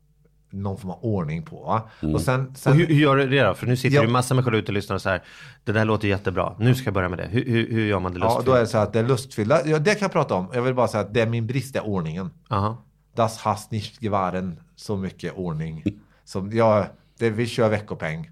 [0.50, 1.82] någon form av ordning på.
[2.02, 2.16] Mm.
[2.16, 2.74] Och, sen, sen...
[2.74, 3.54] och hur, hur, gör du det då?
[3.54, 4.04] För nu sitter ja.
[4.04, 5.24] ju massa människor ute och lyssnar och så här.
[5.64, 6.56] Det där låter jättebra.
[6.60, 7.28] Nu ska jag börja med det.
[7.28, 8.48] Hur, hur, hur gör man det lustfyllt?
[8.48, 9.68] Ja, då är det så att det är lustfyllda.
[9.68, 10.48] Ja, det kan jag prata om.
[10.54, 12.32] Jag vill bara säga att det är min brist, är ordningen.
[12.50, 12.78] Aha.
[13.16, 14.60] Das hast nicht gewaren.
[14.76, 15.84] Så mycket ordning.
[16.24, 16.86] Som, ja,
[17.18, 18.32] det, vi kör veckopeng.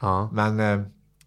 [0.00, 0.30] Aha.
[0.32, 0.86] Men eh,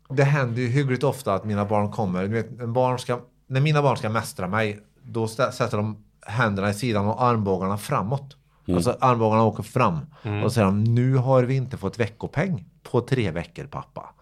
[0.09, 2.27] det händer ju hyggligt ofta att mina barn kommer.
[2.27, 3.19] Du vet, en barn ska
[3.51, 8.37] när mina barn ska mästra mig, då sätter de händerna i sidan och armbågarna framåt.
[8.65, 8.77] Mm.
[8.77, 9.99] Alltså armbågarna åker fram.
[10.23, 10.43] Mm.
[10.43, 14.13] Och säger de, nu har vi inte fått veckopeng på tre veckor pappa.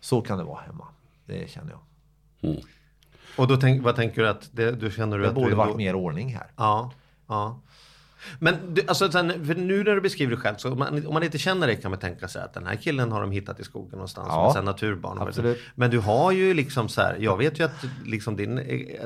[0.00, 0.84] Så kan det vara hemma.
[1.26, 1.80] Det känner jag.
[2.50, 2.62] Mm.
[3.38, 5.54] Och då tänk, vad tänker du att det, du känner du det att borde du
[5.54, 5.76] varit då...
[5.76, 6.46] mer ordning här.
[6.56, 6.90] Ja,
[7.26, 7.60] ja.
[8.38, 11.14] Men du, alltså, sen, för nu när du beskriver det själv, så om man, om
[11.14, 13.60] man inte känner det kan man tänka sig att den här killen har de hittat
[13.60, 14.28] i skogen någonstans.
[14.30, 15.18] Ja, som naturbarn.
[15.18, 15.58] Absolut.
[15.74, 18.60] Men du har ju liksom så här, jag vet ju att liksom din,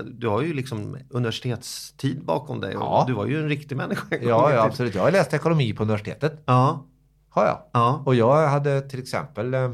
[0.05, 2.77] du har ju liksom universitetstid bakom dig.
[2.77, 3.05] Och ja.
[3.07, 4.07] Du var ju en riktig människa.
[4.11, 4.95] Ja, ja, absolut.
[4.95, 6.43] Jag har läst ekonomi på universitetet.
[6.47, 6.85] Ja.
[7.29, 7.63] Har jag.
[7.73, 8.03] Ja.
[8.07, 9.71] Och jag hade till exempel eh,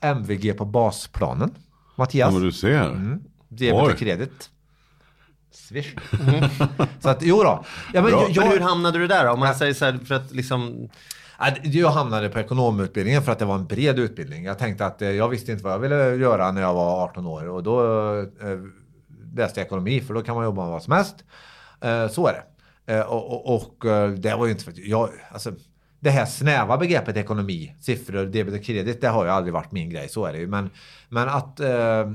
[0.00, 1.50] MVG på basplanen.
[1.96, 2.28] Mattias.
[2.28, 2.84] Ja, men du ser.
[2.84, 3.22] Mm.
[3.48, 4.50] Debet kredit.
[5.56, 5.94] Swish.
[6.28, 6.50] Mm.
[7.00, 7.64] så att, jo då.
[7.94, 9.30] Ja, men, jag, men hur hamnade du där då?
[9.30, 9.54] Om man ja.
[9.54, 10.88] säger så här, för att liksom...
[11.62, 14.44] Jag hamnade på ekonomutbildningen för att det var en bred utbildning.
[14.44, 17.26] Jag tänkte att eh, jag visste inte vad jag ville göra när jag var 18
[17.26, 17.80] år och då
[18.20, 18.58] eh,
[19.34, 21.16] läste jag ekonomi för då kan man jobba med vad som helst.
[21.80, 23.04] Eh, så är det.
[23.04, 23.86] Och, och, och,
[24.18, 25.52] det var ju inte för att jag, alltså,
[26.00, 29.90] det här snäva begreppet ekonomi, siffror, debet och kredit, det har ju aldrig varit min
[29.90, 30.46] grej, så är det ju.
[30.46, 30.70] Men,
[31.08, 32.10] men att eh,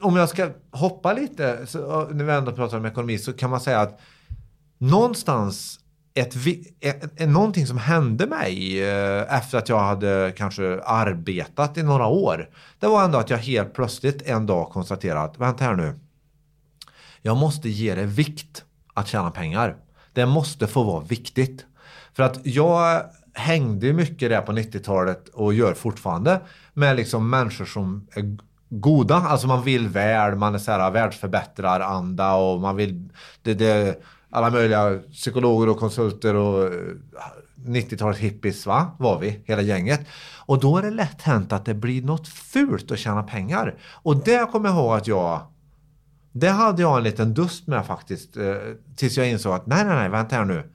[0.00, 3.60] om jag ska hoppa lite, så, när vi ändå pratar om ekonomi, så kan man
[3.60, 4.00] säga att
[4.78, 5.80] någonstans
[6.14, 6.34] ett,
[6.80, 12.06] ett, ett, någonting som hände mig eh, efter att jag hade kanske arbetat i några
[12.06, 12.50] år.
[12.78, 15.98] Det var ändå att jag helt plötsligt en dag konstaterade att vänta här nu.
[17.22, 19.76] Jag måste ge det vikt att tjäna pengar.
[20.12, 21.66] Det måste få vara viktigt.
[22.12, 23.02] För att jag
[23.34, 26.40] hängde mycket där på 90-talet och gör fortfarande
[26.74, 28.38] med liksom människor som är
[28.70, 29.14] goda.
[29.14, 33.08] Alltså man vill väl, man är så här världsförbättraranda och man vill
[33.42, 36.80] det, det, alla möjliga psykologer och konsulter och eh,
[37.56, 38.90] 90-talets hippies va?
[38.98, 40.00] var vi, hela gänget.
[40.46, 43.74] Och då är det lätt hänt att det blir något fult att tjäna pengar.
[44.02, 45.40] Och det kommer jag ihåg att jag
[46.32, 48.36] det hade jag en liten dust med faktiskt.
[48.36, 48.54] Eh,
[48.96, 50.70] tills jag insåg att nej, nej, nej, vänta här nu.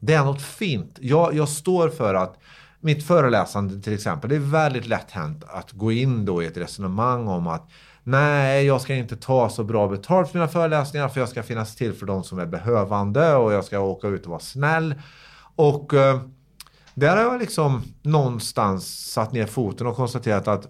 [0.00, 0.98] Det är något fint.
[1.00, 2.38] Jag, jag står för att
[2.80, 6.56] mitt föreläsande till exempel, det är väldigt lätt hänt att gå in då i ett
[6.56, 7.70] resonemang om att
[8.02, 11.76] nej, jag ska inte ta så bra betalt för mina föreläsningar för jag ska finnas
[11.76, 14.94] till för de som är behövande och jag ska åka ut och vara snäll.
[15.56, 16.20] Och eh,
[16.94, 20.66] där har jag liksom någonstans satt ner foten och konstaterat att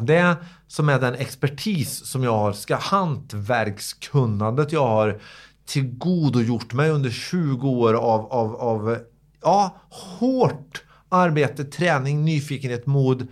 [0.00, 5.20] det som är den expertis som jag har, ska hantverkskunnandet jag har
[5.66, 8.98] tillgodogjort mig under 20 år av, av, av
[9.42, 13.26] ja, hårt arbete, träning, nyfikenhet, mod.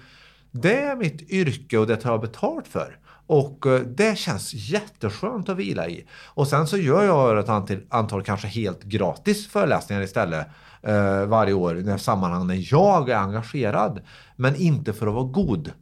[0.50, 2.98] Det är mitt yrke och det tar jag betalt för.
[3.26, 6.06] Och eh, det känns jätteskönt att vila i.
[6.24, 10.46] Och sen så gör jag ett antal, antal kanske helt gratis föreläsningar istället
[10.82, 14.00] eh, varje år i sammanhang när jag är engagerad.
[14.36, 15.72] Men inte för att vara god.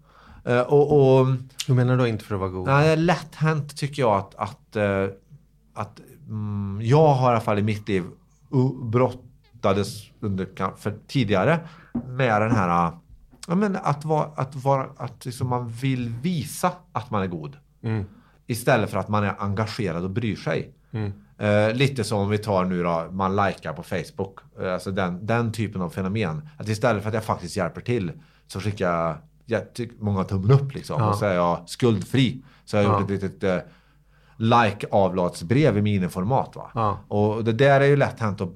[0.45, 1.27] Eh, och, och,
[1.67, 2.67] Hur menar du inte för att vara god?
[2.67, 5.07] Nej, det är lätt hänt tycker jag att, att, eh,
[5.75, 8.05] att mm, jag har i alla fall i mitt liv
[9.63, 11.61] brottades under, för tidigare
[12.07, 12.93] med den här
[13.49, 17.57] ja, men att, vara, att, vara, att liksom man vill visa att man är god.
[17.83, 18.05] Mm.
[18.47, 20.75] Istället för att man är engagerad och bryr sig.
[20.91, 21.13] Mm.
[21.43, 24.39] Uh, lite som om vi tar nu då, man likar på Facebook.
[24.61, 26.49] Uh, alltså den, den typen av fenomen.
[26.59, 28.13] Att istället för att jag faktiskt hjälper till
[28.47, 31.01] så skickar jag många tummen upp liksom.
[31.01, 31.11] Ja.
[31.11, 32.43] Och så är jag skuldfri.
[32.65, 33.01] Så jag har ja.
[33.01, 33.71] gjort ett litet uh,
[34.37, 36.57] like-avlatsbrev i miniformat.
[36.57, 36.71] Va?
[36.75, 36.99] Ja.
[37.09, 38.55] Och det där är ju lätt hänt att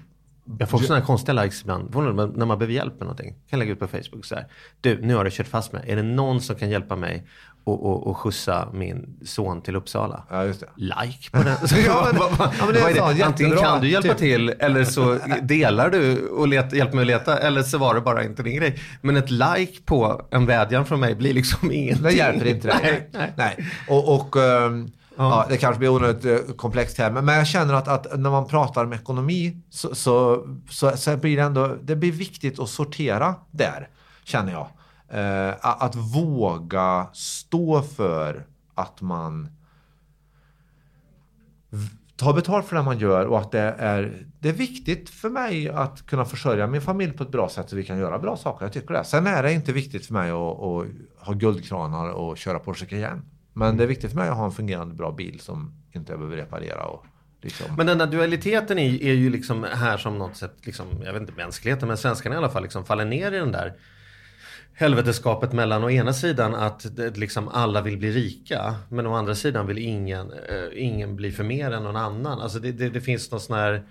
[0.58, 1.94] jag får sådana konstiga likes ibland.
[1.94, 3.26] När man behöver hjälp med någonting.
[3.26, 4.46] Jag kan lägga ut på Facebook så här.
[4.80, 5.84] Du, nu har du kört fast mig.
[5.86, 7.26] Är det någon som kan hjälpa mig
[7.64, 10.22] och, och, och skjutsa min son till Uppsala?
[10.30, 10.68] Ja, just det.
[10.76, 11.56] Like på den.
[11.86, 13.22] ja, men, ja, men det är, det?
[13.24, 14.18] Antingen kan du hjälpa typ.
[14.18, 17.38] till eller så delar du och hjälper mig att leta.
[17.38, 18.80] Eller så var det bara inte din grej.
[19.00, 22.02] Men ett like på en vädjan från mig blir liksom ingenting.
[22.06, 22.78] Det hjälper inte dig.
[22.82, 23.08] Nej.
[23.12, 23.32] nej.
[23.36, 23.70] nej.
[23.88, 25.46] Och, och um, Ja.
[25.48, 28.84] det kanske blir onödigt eh, komplext här, men jag känner att, att när man pratar
[28.84, 33.88] om ekonomi så, så, så, så, blir det ändå det blir viktigt att sortera där,
[34.24, 34.68] känner jag.
[35.08, 39.48] Eh, att våga stå för att man
[42.16, 45.68] tar betalt för det man gör och att det är, det är viktigt för mig
[45.68, 48.64] att kunna försörja min familj på ett bra sätt så vi kan göra bra saker.
[48.64, 49.04] Jag tycker det.
[49.04, 53.22] Sen är det inte viktigt för mig att, att ha guldkranar och köra Porsche igen.
[53.56, 56.18] Men det är viktigt för mig att ha en fungerande bra bil som inte jag
[56.18, 56.84] behöver reparera.
[56.84, 57.06] Och
[57.42, 57.66] liksom...
[57.76, 61.22] Men den där dualiteten är, är ju liksom här som något sätt, liksom, jag vet
[61.22, 63.74] inte mänskligheten, men svenskarna i alla fall liksom faller ner i den där
[64.72, 69.66] helveteskapet mellan å ena sidan att liksom alla vill bli rika men å andra sidan
[69.66, 72.40] vill ingen, äh, ingen bli för mer än någon annan.
[72.40, 73.82] Alltså det, det, det finns någon sån här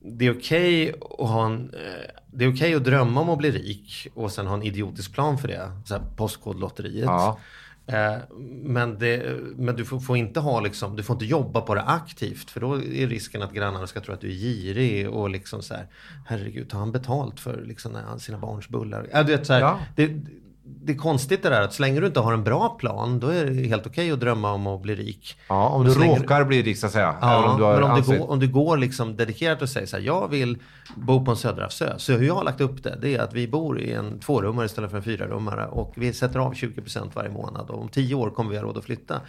[0.00, 3.30] det är okej okay att ha en, eh, det är okej okay att drömma om
[3.30, 5.70] att bli rik och sen ha en idiotisk plan för det.
[5.84, 7.04] Så här Postkodlotteriet.
[7.04, 7.38] Ja.
[7.86, 8.16] Eh,
[8.62, 11.82] men, det, men du får, får, inte ha liksom, du får inte jobba på det
[11.82, 15.62] aktivt för då är risken att grannarna ska tro att du är girig och liksom
[15.62, 15.86] så här,
[16.26, 19.08] herregud, tar han betalt för liksom sina barns bullar?
[19.12, 19.80] Ja, du vet, så här, ja.
[19.96, 20.20] det,
[20.68, 23.26] det är konstigt det där att så länge du inte har en bra plan då
[23.26, 25.38] är det helt okej okay att drömma om att bli rik.
[25.48, 27.16] Ja, om du råkar bli rik så att säga.
[27.20, 28.06] Ja, om men om, ansett...
[28.06, 30.58] du går, om du går liksom dedikerat och säger så här, jag vill
[30.94, 31.98] bo på en söderhavsö.
[31.98, 34.66] Så hur jag har lagt upp det, det är att vi bor i en tvårummare
[34.66, 38.30] istället för en fyrarummare och vi sätter av 20% varje månad och om tio år
[38.30, 39.20] kommer vi ha råd att flytta.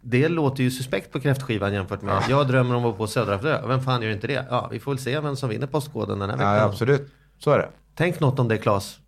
[0.00, 2.22] Det låter ju suspekt på kräftskivan jämfört med ja.
[2.28, 3.66] jag drömmer om att bo på Söderhavsö.
[3.66, 4.46] Vem fan gör inte det?
[4.50, 6.54] Ja, vi får väl se vem som vinner Postkoden den här veckan.
[6.54, 7.12] Ja, absolut.
[7.38, 7.68] Så är det.
[7.94, 8.98] Tänk något om det Claes.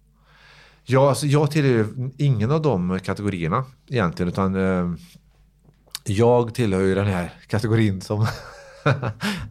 [0.85, 4.29] Ja, alltså jag tillhör ingen av de kategorierna egentligen.
[4.29, 4.93] Utan eh,
[6.05, 8.21] jag tillhör ju den här kategorin som...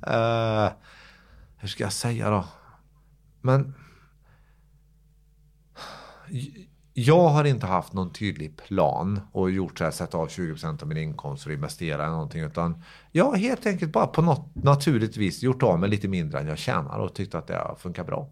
[0.07, 0.69] eh,
[1.57, 2.45] hur ska jag säga då?
[3.41, 3.73] Men...
[6.93, 10.87] jag har inte haft någon tydlig plan och gjort så här, sätta av 20% av
[10.87, 12.41] min inkomst och investera i någonting.
[12.41, 16.39] Utan jag har helt enkelt bara på något naturligt vis gjort av med lite mindre
[16.39, 18.27] än jag tjänar och tyckt att det har funkat bra.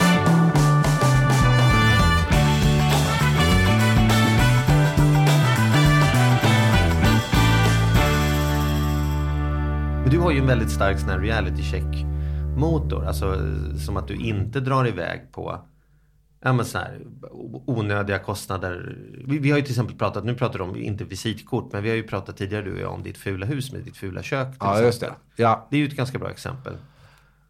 [10.07, 12.05] Men du har ju en väldigt stark sån här reality check
[12.57, 13.05] motor.
[13.05, 13.35] Alltså
[13.85, 15.59] som att du inte drar iväg på
[16.41, 16.99] ja, men så här,
[17.65, 18.97] onödiga kostnader.
[19.25, 21.89] Vi, vi, har ju till exempel pratat, nu pratar du om inte visitkort, men vi
[21.89, 24.47] har ju pratat tidigare du och jag om ditt fula hus med ditt fula kök.
[24.59, 24.85] Ja, exempel.
[24.85, 25.13] just det.
[25.35, 25.67] Ja.
[25.71, 26.73] Det är ju ett ganska bra exempel.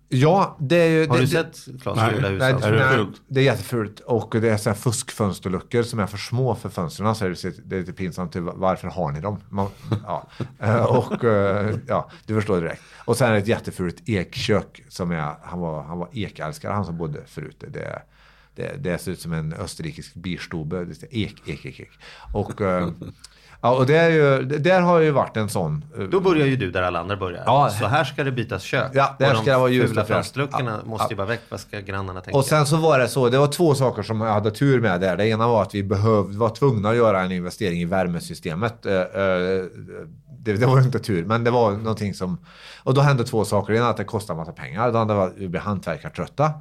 [0.10, 1.08] Ja, det är ju...
[1.08, 2.39] Har det, du sett Klas fula hus?
[2.39, 2.70] Nej, alltså?
[2.70, 3.22] är det fult?
[3.28, 4.00] det är jättefult.
[4.00, 7.15] Och det är så här fuskfönsterluckor som är för små för fönstren.
[7.15, 8.36] Så är det, det är lite pinsamt.
[8.36, 9.38] Varför har ni dem?
[9.50, 9.70] Man,
[10.04, 10.28] ja.
[10.60, 12.82] Eh, och eh, ja, du förstår direkt.
[13.06, 15.36] Och sen är det ett jättefult ekkök som är...
[15.43, 17.63] Han var, han var ekälskare, han som bodde förut.
[17.67, 18.02] Det,
[18.56, 20.88] det, det ser ut som en österrikisk bierstube.
[21.12, 21.91] Ek, ek, ek, ek.
[22.34, 22.62] Och...
[23.62, 25.86] Ja, och det är ju, där har ju varit en sån.
[25.98, 27.43] eh, Då börjar ju du där alla andra börjar.
[27.46, 27.70] Ja.
[27.70, 28.91] Så här ska det bytas kök.
[28.93, 31.41] Ja, där och ska det vara ljust fula fönsterluckorna Ja, måste ju vara väck.
[31.50, 32.38] Vad ska grannarna tänka?
[32.38, 35.02] Och sen så var det så, det var två saker som jag hade tur med
[35.02, 35.17] där.
[35.17, 38.86] Det ena var att vi behövde, var tvungna att göra en investering i värmesystemet.
[38.86, 39.63] Eh, eh,
[40.39, 42.38] Det, det var inte tur, men det var någonting som...
[42.84, 43.74] Och då hände två saker.
[43.74, 44.91] Det ena att det kostade en massa pengar.
[44.91, 46.52] Det andra var att vi blev hantverkartrötta.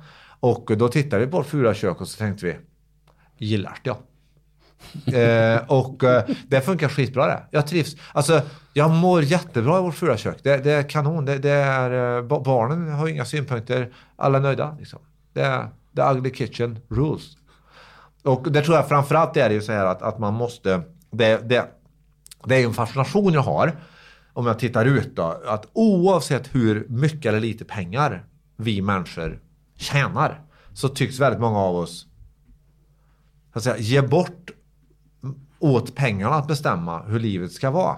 [0.41, 2.57] Och då tittade vi på vårt fula kök och så tänkte vi,
[3.47, 3.99] gillar det ja
[5.07, 7.43] eh, och eh, det funkar skitbra det.
[7.51, 7.97] Jag trivs.
[8.13, 10.39] Alltså, jag mår jättebra i vårt fula kök.
[10.43, 11.25] Det, det är kanon.
[11.25, 13.93] Det, det är, eh, barnen har inga synpunkter.
[14.17, 14.77] Alla är nöjda.
[14.79, 14.99] Liksom.
[15.33, 17.37] Det är the ugly kitchen rules.
[18.23, 20.83] Och det tror jag framförallt är det ju så här att, att man måste...
[21.11, 21.65] Det, det,
[22.45, 23.73] det är ju en fascination jag har.
[24.33, 25.43] Om jag tittar ut då.
[25.47, 28.25] Att oavsett hur mycket eller lite pengar
[28.57, 29.41] vi människor
[29.77, 30.41] tjänar.
[30.75, 32.07] Så tycks väldigt många av oss
[33.57, 34.51] så att säga, ge bort
[35.59, 37.97] åt pengarna att bestämma hur livet ska vara.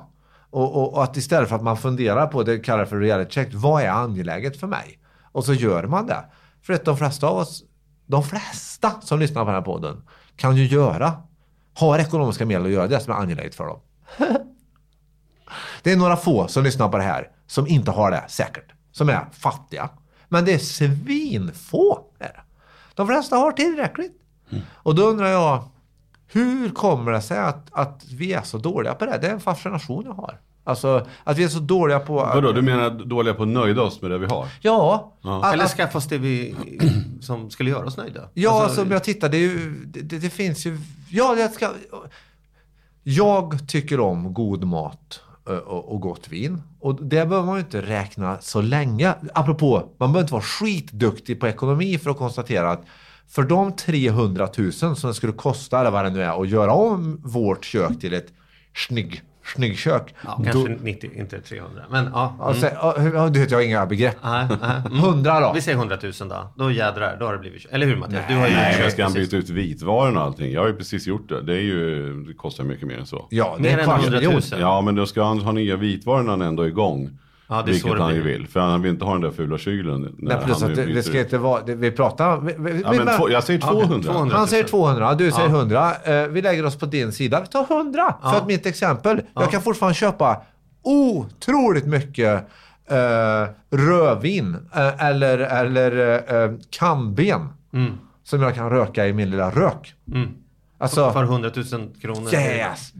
[0.51, 3.49] Och, och, och att istället för att man funderar på det kallar för reality check.
[3.55, 4.99] Vad är angeläget för mig?
[5.33, 6.25] Och så gör man det.
[6.63, 7.65] För att de flesta av oss,
[8.07, 10.03] de flesta som lyssnar på den här podden
[10.37, 11.13] kan ju göra,
[11.75, 13.81] har ekonomiska medel att göra det som är angeläget för dem.
[15.83, 18.73] Det är några få som lyssnar på det här som inte har det säkert.
[18.93, 19.91] Som är fattiga.
[20.29, 21.99] Men det är svinfå.
[22.19, 22.41] Är det.
[22.95, 24.13] De flesta har tillräckligt.
[24.73, 25.69] Och då undrar jag,
[26.33, 29.19] hur kommer det sig att, att vi är så dåliga på det?
[29.21, 30.39] Det är en fascination jag har.
[30.65, 32.15] Alltså att vi är så dåliga på...
[32.15, 34.49] Vadå, du menar dåliga på att nöjda oss med det vi har?
[34.61, 35.13] Ja.
[35.21, 35.45] Ja.
[35.45, 36.55] Att, Eller skaffa oss det vi,
[37.21, 38.29] som skulle göra oss nöjda.
[38.35, 40.79] ja, Alltså, som jag tittar, det, är ju, det, det, finns ju...
[41.11, 41.71] Ja, jag ska...
[43.03, 45.21] Jag tycker om god mat
[45.67, 46.63] och, och gott vin.
[46.81, 49.15] Och det behöver man ju inte räkna så länge.
[49.35, 52.85] Apropå, man behöver inte vara skitduktig på ekonomi för att konstatera att
[53.31, 56.73] för de 300 000 som det skulle kosta, eller vad det nu är, att göra
[56.73, 58.27] om vårt kök till ett
[58.89, 59.23] snygg,
[59.55, 60.15] snygg kök.
[60.25, 61.83] Ja, kanske 90, inte 300.
[61.91, 62.29] Men ja.
[62.29, 62.41] Mm.
[62.41, 64.17] Alltså, ja, hur- du vet, jag har inga begrepp.
[64.25, 64.71] Nej, nej.
[64.87, 64.99] Mm.
[64.99, 65.53] 100 då?
[65.55, 66.53] Vi säger 100 000 då.
[66.57, 68.25] Då jädrar, då har det blivit Eller hur Mattias?
[68.29, 70.53] Du har ju Nej, gjort men ska han byta ut vitvarorna och allting?
[70.53, 71.43] Jag har ju precis gjort det.
[71.43, 73.27] Det, är ju, det kostar mycket mer än så.
[73.31, 74.35] Ja, det Mer är än en kvarts 100 000.
[74.35, 74.61] miljon.
[74.61, 77.11] Ja, men då ska han ha nya vitvaror när han ändå är igång.
[77.51, 78.47] Ja, vilket han ju vill.
[78.49, 80.15] För han vill inte ha den där fula kylen.
[80.19, 81.63] Nej, plus att det, det ska inte vara...
[81.63, 82.41] Det, vi pratar...
[82.41, 84.13] Vi, vi, Ja, vi- men två, jag säger 200.
[84.13, 84.37] 200.
[84.37, 85.57] Han säger 200, du säger Ja.
[85.57, 85.93] 100.
[86.05, 87.41] Eh, vi lägger oss på din sida.
[87.41, 89.21] Vi tar 100 för att mitt exempel.
[89.35, 90.43] Jag kan fortfarande köpa
[90.83, 92.49] otroligt mycket
[92.91, 97.49] eh, rödvin eh, eller, eller eh, kamben
[98.25, 99.95] som jag kan röka i min lilla rök.
[100.15, 100.29] Mm.
[100.81, 101.65] Alltså, För 100 000
[102.03, 102.35] kronor.
[102.35, 102.93] yes!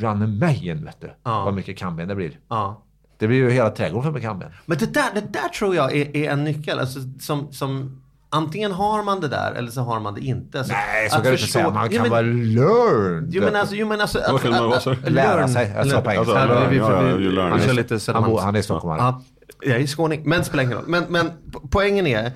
[0.00, 1.10] Ranne mejen vet du.
[1.24, 1.44] Ja.
[1.44, 2.38] Vad mycket kamben det blir.
[2.48, 2.82] Ja.
[3.18, 4.50] Det blir ju hela trädgården med kamben.
[4.66, 6.78] Men det där, det där tror jag är, är en nyckel.
[6.78, 8.00] Alltså, som, som,
[8.30, 10.58] antingen har man det där eller så har man det inte.
[10.58, 11.70] Alltså, Nej, så kan du inte säga.
[11.70, 13.28] Man kan men- vara learned.
[13.34, 14.94] Jo men alltså, jo, men alltså Vad kan man vara så?
[15.06, 15.72] Lära sig.
[15.76, 16.38] Jag sa på engelska.
[16.38, 18.98] Alltså, Ja, vi- vi- vi- Han är- lite Han, bor, han är stockholmare.
[19.00, 19.22] Ja,
[19.60, 20.84] jag är skåning, men spelar ingen roll.
[20.86, 22.32] Men, men po- poängen är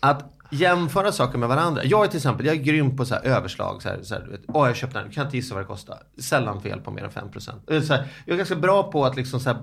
[0.00, 1.84] att jämföra saker med varandra.
[1.84, 3.82] Jag är till exempel, jag är grym på så här överslag.
[3.82, 5.66] Så här, så här, du vet, Åh, jag köpte den, kan inte gissa vad det
[5.66, 5.98] kostar.
[6.20, 7.50] Sällan fel på mer än 5%.
[7.70, 9.58] Eh, Så här, jag är ganska bra på att liksom så här,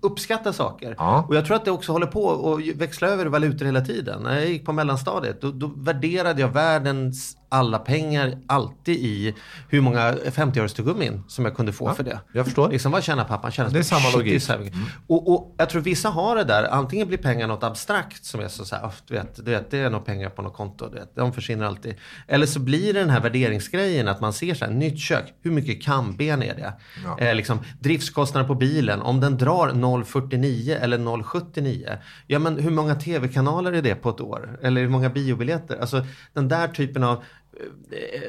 [0.00, 0.94] uppskatta saker.
[0.98, 1.24] Ja.
[1.28, 4.22] Och jag tror att det också håller på att växla över valutor hela tiden.
[4.22, 9.34] När jag gick på mellanstadiet, då, då värderade jag världens alla pengar alltid i
[9.68, 12.20] hur många 50-örestugummin som jag kunde få Ja, för det.
[12.32, 12.70] jag förstår.
[12.70, 13.50] Liksom, vad tjänar pappan?
[13.50, 14.48] Tjänar Det är samma logik.
[14.50, 14.68] Mm.
[15.06, 16.64] och, och jag tror vissa har det där.
[16.70, 19.70] Antingen blir pengar något abstrakt som är så, så här, "Ah, du, vet, du vet,
[19.70, 20.88] det är nog pengar på något konto.
[20.88, 21.94] Du vet, de försvinner alltid.
[22.28, 25.50] Eller så blir det den här värderingsgrejen att man ser så här, nytt kök, hur
[25.50, 26.72] mycket kamben är det?
[27.04, 27.18] Ja.
[27.18, 31.98] Eh, liksom, driftskostnader på bilen, om den drar 0,49 eller 0,79.
[32.26, 34.58] Ja men hur många tv-kanaler är det på ett år?
[34.62, 35.78] Eller hur många biobiljetter?
[35.80, 37.22] Alltså den där typen av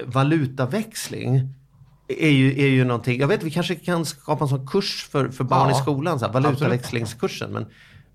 [0.05, 1.53] valutaväxling
[2.07, 5.29] är ju, är ju någonting, jag vet vi kanske kan skapa en sån kurs för,
[5.29, 7.51] för barn Ja, i skolan, så här, valutaväxlingskursen.
[7.51, 7.65] Men,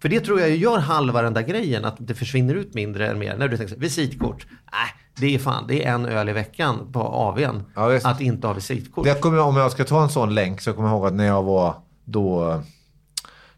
[0.01, 3.19] för det tror jag gör halva den där grejen, att det försvinner ut mindre än
[3.19, 3.37] mer.
[3.37, 4.89] När du tänker så visitkort, nej
[5.21, 8.55] det är fan, det är en öl i veckan på AWn Ja, att inte ha
[8.55, 9.05] visitkort.
[9.05, 11.27] Det kommer, om jag ska ta en sån länk så kommer jag ihåg att när
[11.27, 11.75] jag var
[12.05, 12.61] då eh,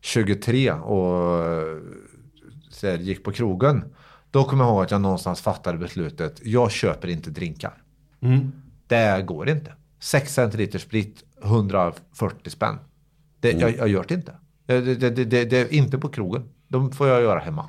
[0.01, 1.79] 23 och eh,
[2.71, 3.85] så här, gick på krogen.
[4.31, 6.41] Då kommer jag ihåg att jag någonstans fattade beslutet.
[6.45, 7.75] Jag köper inte drinkar.
[8.87, 9.73] Det går inte.
[10.01, 12.79] 6 centiliter sprit, 140 spänn.
[13.41, 14.33] Det, jag, jag gör det inte.
[14.67, 16.45] Det, det, det, det, det är inte på krogen.
[16.69, 17.69] De får jag göra hemma.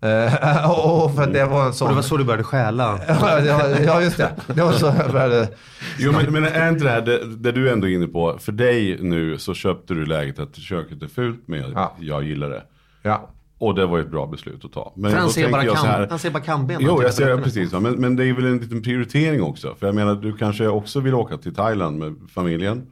[0.00, 0.70] Eh,
[1.04, 1.86] och för det var en sån...
[1.86, 3.00] Och det var så du började stjäla.
[3.86, 4.32] ja, just det.
[4.46, 5.48] Det var så jag började...
[5.98, 8.52] Jo men, men är inte det här det, det du ändå är inne på, för
[8.52, 11.96] dig nu så köpte du läget att köket är fult men jag, Ja.
[12.00, 12.62] jag gillar det.
[13.02, 13.30] Ja.
[13.58, 14.92] Och det var ju ett bra beslut att ta.
[14.96, 16.76] Men För han ser, bara jag så här- han ser bara kamben.
[16.80, 17.72] Jo, jag ser precis.
[17.72, 19.74] Men, men det är väl en liten prioritering också.
[19.74, 22.86] För jag menar, du kanske också vill åka till Thailand med familjen.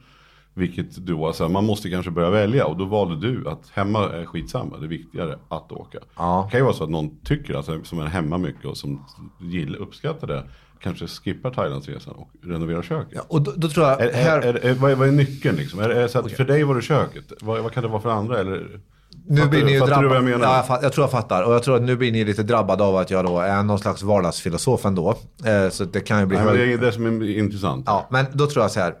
[0.55, 2.65] Vilket du var så här, man måste kanske börja välja.
[2.65, 5.97] Och då valde du att hemma är skitsamma, det är viktigare att åka.
[6.17, 6.43] Ja.
[6.45, 9.05] Det kan ju vara så att någon tycker, alltså, som är hemma mycket och som
[9.41, 10.43] gillar, uppskattar det.
[10.79, 13.25] Kanske skippar Thailandsresan och renoverar köket.
[13.27, 14.01] Och då, då tror jag...
[14.01, 15.79] Är, här, är, är, vad, är, vad är nyckeln liksom?
[15.79, 17.33] Är, är så att för dig var det köket?
[17.41, 18.39] Vad, vad kan det vara för andra?
[18.39, 18.79] Eller,
[19.27, 20.31] nu blir ni ju fattar du vad drabbade.
[20.31, 20.53] jag menar?
[20.53, 21.43] Ja, jag, fatt, jag tror jag fattar.
[21.43, 23.79] Och jag tror att nu blir ni lite drabbade av att jag då är någon
[23.79, 25.15] slags vardagsfilosof ändå.
[25.45, 26.37] Eh, så det kan ju bli...
[26.37, 27.83] Nej, hög- det är det som är intressant.
[27.87, 28.95] Ja, men då tror jag så här.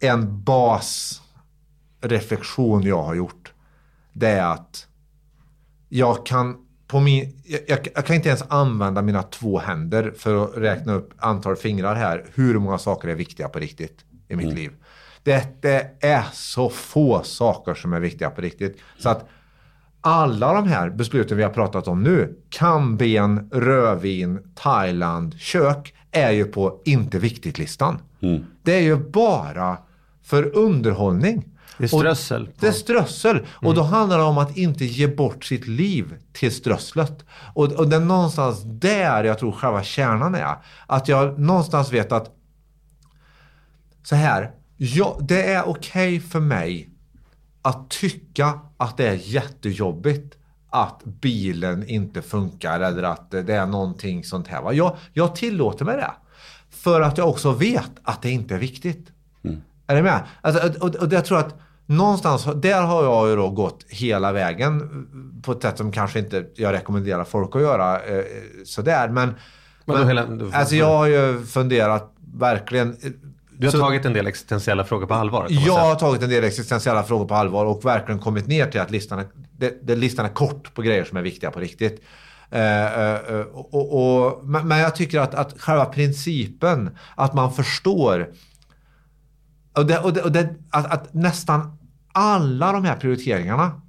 [0.00, 3.52] En basreflektion jag har gjort.
[4.12, 4.86] Det är att
[5.88, 10.44] jag kan på min, jag, jag, jag kan inte ens använda mina två händer för
[10.44, 12.24] att räkna upp antal fingrar här.
[12.34, 14.72] Hur många saker är viktiga på riktigt i mitt liv.
[15.26, 18.78] Det, det är så få saker som är viktiga på riktigt.
[18.98, 19.28] Så att
[20.00, 26.44] alla de här besluten vi har pratat om nu, kamben, rödvin, Thailand, kök, är ju
[26.44, 27.98] på inte viktigt-listan.
[28.62, 29.78] Det är ju bara
[30.22, 31.48] för underhållning.
[31.78, 32.48] Det är Och strössel.
[32.60, 33.46] Det är strössel.
[33.48, 37.24] Och då handlar det om att inte ge bort sitt liv till strösslet.
[37.54, 40.56] Och, och det är någonstans där jag tror själva kärnan är.
[40.86, 42.30] Att jag någonstans vet att
[44.02, 46.90] så här, ja, det är okej för mig
[47.62, 50.34] att tycka att det är jättejobbigt
[50.70, 54.72] att bilen inte funkar eller att det är någonting sånt här.
[54.72, 56.10] Jag, jag tillåter mig det.
[56.70, 59.12] För att jag också vet att det inte är viktigt.
[59.86, 60.20] Är ni med?
[60.40, 61.54] Alltså, och, och jag tror att
[61.86, 65.06] någonstans, där har jag ju då gått hela vägen
[65.42, 68.24] på ett sätt som kanske inte jag rekommenderar folk att göra eh,
[68.64, 69.08] sådär.
[69.08, 69.34] Men,
[69.84, 72.96] Men då hela- alltså jag har ju funderat verkligen.
[73.58, 75.46] Du har så- tagit en del existentiella frågor på allvar.
[75.50, 75.78] jag säga.
[75.78, 79.18] har tagit en del existentiella frågor på allvar och verkligen kommit ner till att listan
[79.18, 79.26] är,
[79.58, 82.02] det, det, listan är kort på grejer som är viktiga på riktigt.
[82.50, 88.28] Eh, eh, och, och, men, jag tycker att, att själva principen, att man förstår
[89.72, 91.78] och det, och det, och det, att, att nästan
[92.12, 93.80] alla de här prioriteringarna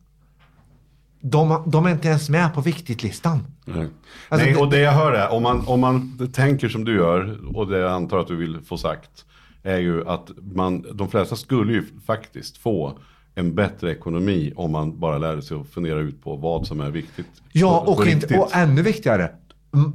[1.22, 3.40] de, de är inte ens med på viktigt-listan.
[3.66, 3.88] Nej.
[4.30, 7.38] Alltså, Nej, och det jag hör är, om man, om man tänker som du gör,
[7.56, 9.26] och det jag antar att du vill få sagt,
[9.68, 13.00] är ju att man, de flesta skulle ju faktiskt få
[13.36, 16.92] en bättre ekonomi om man bara lärde sig att fundera ut på vad som är
[16.92, 17.28] viktigt.
[17.52, 19.32] Ja, på, på och, inte, och ännu viktigare,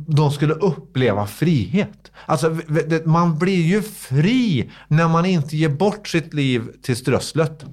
[0.06, 2.12] de skulle uppleva frihet.
[2.26, 2.56] Alltså,
[3.04, 7.64] man blir ju fri när man inte ger bort sitt liv till strösslet.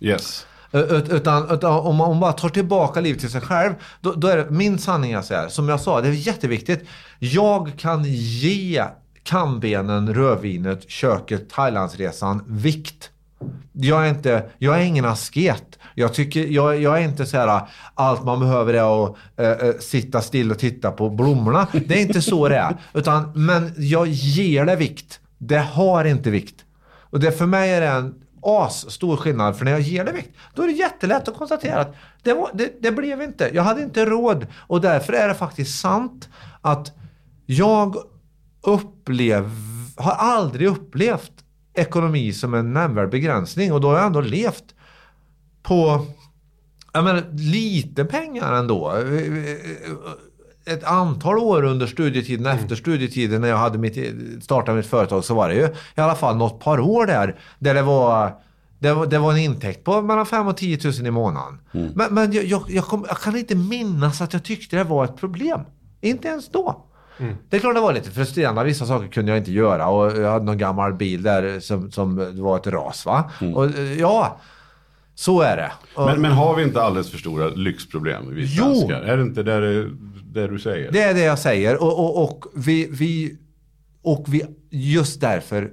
[0.00, 0.46] Yes.
[0.72, 4.28] Ö- Ut, utan, utan om man bara tar tillbaka livet till sig själv, då, då
[4.28, 6.84] är det min sanning så här, som jag sa, det är jätteviktigt.
[7.18, 8.84] Jag kan ge
[9.24, 13.10] kambenen, rödvinet, köket, Thailandsresan vikt.
[13.72, 15.78] Jag är, inte, jag är ingen asket.
[15.94, 17.60] Jag, tycker, jag, jag är inte så här,
[17.94, 21.66] allt man behöver är att äh, sitta still och titta på blommorna.
[21.72, 22.76] Det är inte så det är.
[22.94, 25.20] Utan, men jag ger det vikt.
[25.38, 26.64] Det har inte vikt.
[27.00, 29.56] Och det för mig är det en as stor skillnad.
[29.56, 32.50] För när jag ger det vikt, då är det jättelätt att konstatera att det, var,
[32.54, 33.50] det, det blev inte.
[33.54, 34.46] Jag hade inte råd.
[34.56, 36.28] Och därför är det faktiskt sant
[36.60, 36.92] att
[37.46, 37.96] jag
[38.64, 39.50] upplev,
[39.96, 41.32] har aldrig upplevt
[41.74, 43.72] ekonomi som en nämnvärd begränsning.
[43.72, 44.74] Och då har jag ändå levt
[45.62, 46.06] på
[46.92, 48.92] jag menar, lite pengar ändå.
[50.66, 53.98] Ett antal år under studietiden, efter studietiden när jag hade mitt,
[54.44, 57.74] startade mitt företag så var det ju i alla fall något par år där, där
[57.74, 58.32] det var
[58.78, 61.60] det var, det var en intäkt på mellan 5 och 10 000 i månaden.
[61.94, 65.04] Men, men jag, jag, jag, kom, jag kan inte minnas att jag tyckte det var
[65.04, 65.60] ett problem.
[66.00, 66.84] Inte ens då.
[67.48, 68.64] Det är klart det var lite frustrerande.
[68.64, 72.42] Vissa saker kunde jag inte göra och jag hade någon gammal bil där som, som
[72.42, 73.06] var ett ras.
[73.06, 73.30] Va?
[73.54, 74.40] Och, eh, ja,
[75.14, 75.72] så är det.
[75.96, 78.64] Men, men har vi inte alldeles för stora lyxproblem, vi Jo.
[78.64, 79.00] svenskar?
[79.02, 79.90] Är det inte det,
[80.24, 80.92] det du säger?
[80.92, 81.82] Det är det jag säger.
[81.82, 83.38] Och, och, och, vi, vi,
[84.02, 85.70] och vi, just därför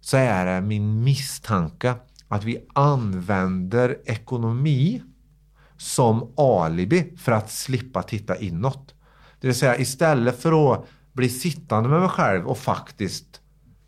[0.00, 1.94] så är det min misstanke
[2.28, 5.02] att vi använder ekonomi
[5.76, 8.94] som alibi för att slippa titta inåt.
[9.44, 13.40] Det vill säga istället för att bli sittande med mig själv och faktiskt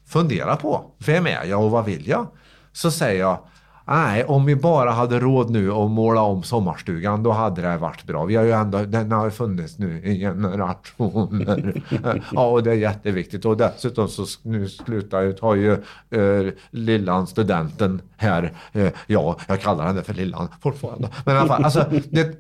[0.07, 2.27] fundera på vem är jag och vad vill jag?
[2.73, 3.39] Så säger jag
[3.87, 8.05] Nej, om vi bara hade råd nu att måla om sommarstugan, då hade det varit
[8.05, 8.25] bra.
[8.25, 11.83] Vi har ju ändå, den har ju funnits nu i generationer.
[12.33, 13.45] ja, och det är jätteviktigt.
[13.45, 15.73] Och dessutom så nu slutar ju, tar ju
[16.11, 18.53] eh, Lillan studenten här.
[18.73, 21.09] Eh, ja, jag kallar henne för Lillan fortfarande.
[21.25, 22.37] Men i alla fall, alltså, det,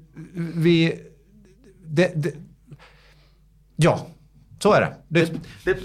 [0.55, 1.03] vi...
[1.89, 2.35] Det, det,
[3.77, 4.07] ja,
[4.62, 4.97] så är det.
[5.09, 5.33] det,
[5.64, 5.77] det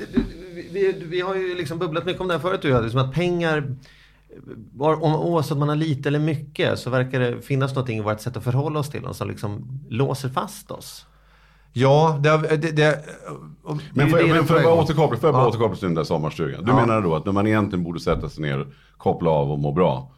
[0.71, 2.61] vi, vi, har ju liksom bubblat mycket om det här förut.
[2.61, 3.75] Du, som att pengar
[4.79, 8.19] om, oavsett om man har lite eller mycket så verkar det finnas någonting i vårt
[8.19, 11.05] sätt att förhålla oss till dem som liksom låser fast oss.
[11.73, 12.57] Ja, det...
[12.57, 13.05] det, det
[13.93, 15.49] men får, men jag bara återkoppla, får jag bara ja.
[15.49, 16.65] återkoppla till den där sommarstugan?
[16.65, 16.75] Du ja.
[16.75, 18.67] menar då att när man egentligen borde sätta sig ner,
[18.97, 20.11] koppla av och må bra,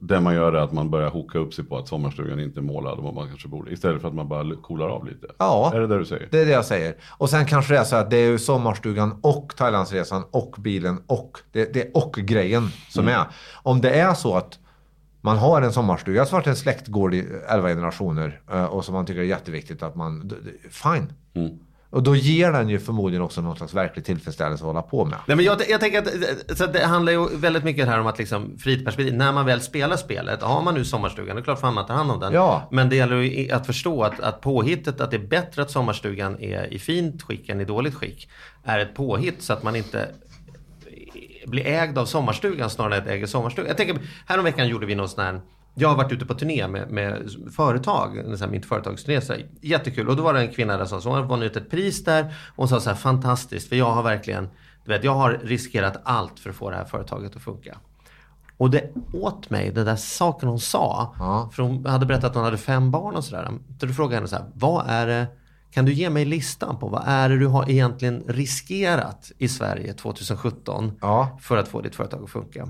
[0.00, 2.62] det man gör är att man börjar hoka upp sig på att sommarstugan inte är
[2.62, 3.70] målad och man kanske borde.
[3.70, 5.26] Istället för att man bara coolar av lite.
[5.38, 6.28] Ja, är det det du säger?
[6.30, 6.94] det är det jag säger.
[7.08, 11.38] Och sen kanske det är så att det är sommarstugan och Thailandsresan och bilen och
[11.52, 13.20] det, det är och-grejen som mm.
[13.20, 13.26] är.
[13.62, 14.58] Om det är så att
[15.20, 19.06] man har en sommarstuga som varit en släktgård i elva generationer eh, och som man
[19.06, 20.32] tycker är jätteviktigt att man...
[20.70, 21.12] Fine.
[21.34, 21.58] Mm.
[21.90, 25.18] Och då ger den ju förmodligen också någon slags verklig tillfredsställelse att hålla på med.
[25.26, 28.18] Nej, men jag, jag tänker att så det handlar ju väldigt mycket här om att
[28.18, 29.14] liksom, friperspektiv.
[29.14, 31.94] När man väl spelar spelet, har man nu sommarstugan, det är klart fan man tar
[31.94, 32.32] hand om den.
[32.32, 32.68] Ja.
[32.70, 36.40] Men det gäller ju att förstå att, att påhittet att det är bättre att sommarstugan
[36.40, 38.28] är i fint skick än i dåligt skick.
[38.64, 40.08] Är ett påhitt så att man inte
[41.46, 43.68] blir ägd av sommarstugan snarare än att äga sommarstugan.
[43.68, 45.40] Jag tänker, häromveckan gjorde vi någon sån här
[45.78, 49.20] jag har varit ute på turné med, med företag, här, mitt företagsturné.
[49.20, 50.08] Så här, jättekul.
[50.08, 52.24] Och då var det en kvinna där som sa, hon vunnit ett pris där.
[52.24, 54.48] Och hon sa så här, fantastiskt, för jag har verkligen,
[54.84, 57.78] du vet, jag har riskerat allt för att få det här företaget att funka.
[58.56, 61.14] Och det åt mig, den där saken hon sa.
[61.18, 61.50] Ja.
[61.52, 63.50] För hon hade berättat att hon hade fem barn och sådär.
[63.80, 65.26] Så då frågade jag henne så här, vad är det,
[65.70, 69.92] kan du ge mig listan på vad är det du har egentligen riskerat i Sverige
[69.92, 71.38] 2017 ja.
[71.40, 72.68] för att få ditt företag att funka?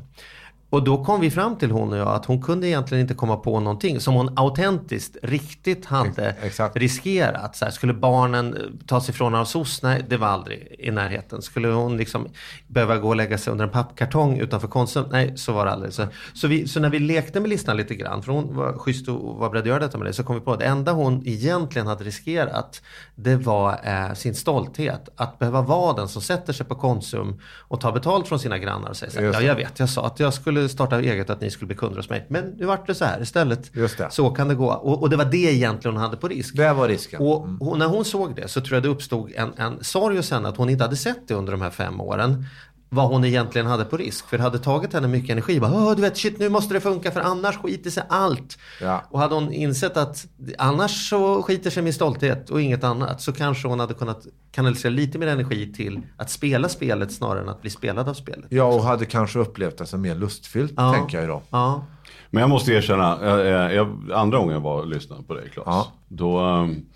[0.77, 3.37] Och då kom vi fram till hon och jag att hon kunde egentligen inte komma
[3.37, 6.77] på någonting som hon autentiskt, riktigt hade Exakt.
[6.77, 7.57] riskerat.
[7.57, 9.83] Så här, skulle barnen ta sig ifrån av SOS?
[9.83, 11.43] Nej, det var aldrig i närheten.
[11.43, 12.29] Skulle hon liksom
[12.67, 15.05] behöva gå och lägga sig under en pappkartong utanför Konsum?
[15.11, 15.93] Nej, så var det aldrig.
[15.93, 19.09] Så, så, vi, så när vi lekte med listan lite grann, för hon var schysst
[19.09, 20.93] och var beredd att göra detta med det, så kom vi på att det enda
[20.93, 22.83] hon egentligen hade riskerat,
[23.15, 25.09] det var eh, sin stolthet.
[25.17, 28.91] Att behöva vara den som sätter sig på Konsum och tar betalt från sina grannar
[28.91, 31.41] och säger så här, ja jag vet, jag sa att jag skulle starta eget att
[31.41, 32.27] ni skulle bli kunder hos mig.
[32.29, 33.71] Men nu vart det så här istället.
[34.11, 34.73] Så kan det gå.
[34.73, 36.57] Och, och, det var det egentligen hon hade på risk.
[36.57, 37.21] Det var risken.
[37.21, 37.63] Och, mm.
[37.63, 40.49] och när hon såg det så tror jag det uppstod en, en sorg hos henne
[40.49, 42.45] att hon inte hade sett det under de här fem åren
[42.89, 44.29] vad hon egentligen hade på risk.
[44.29, 45.61] För det hade tagit henne mycket energi.
[45.61, 48.59] Bara, du vet, shit nu måste det funka för annars skiter sig allt.
[48.81, 49.03] Ja.
[49.11, 50.27] Och hade hon insett att
[50.59, 53.21] annars så skiter sig min stolthet och inget annat.
[53.21, 57.49] Så kanske hon hade kunnat kanalisera lite mer energi till att spela spelet snarare än
[57.49, 58.47] att bli spelad av spelet.
[58.49, 60.93] Ja, och hade kanske upplevt det som mer lustfyllt, ja.
[60.93, 61.43] tänker jag då.
[61.51, 61.87] Ja.
[62.31, 65.67] Men jag måste erkänna, jag, jag, andra gången jag var och lyssnade på dig Claes.
[65.67, 65.93] Ja.
[66.09, 66.87] Då, ehm,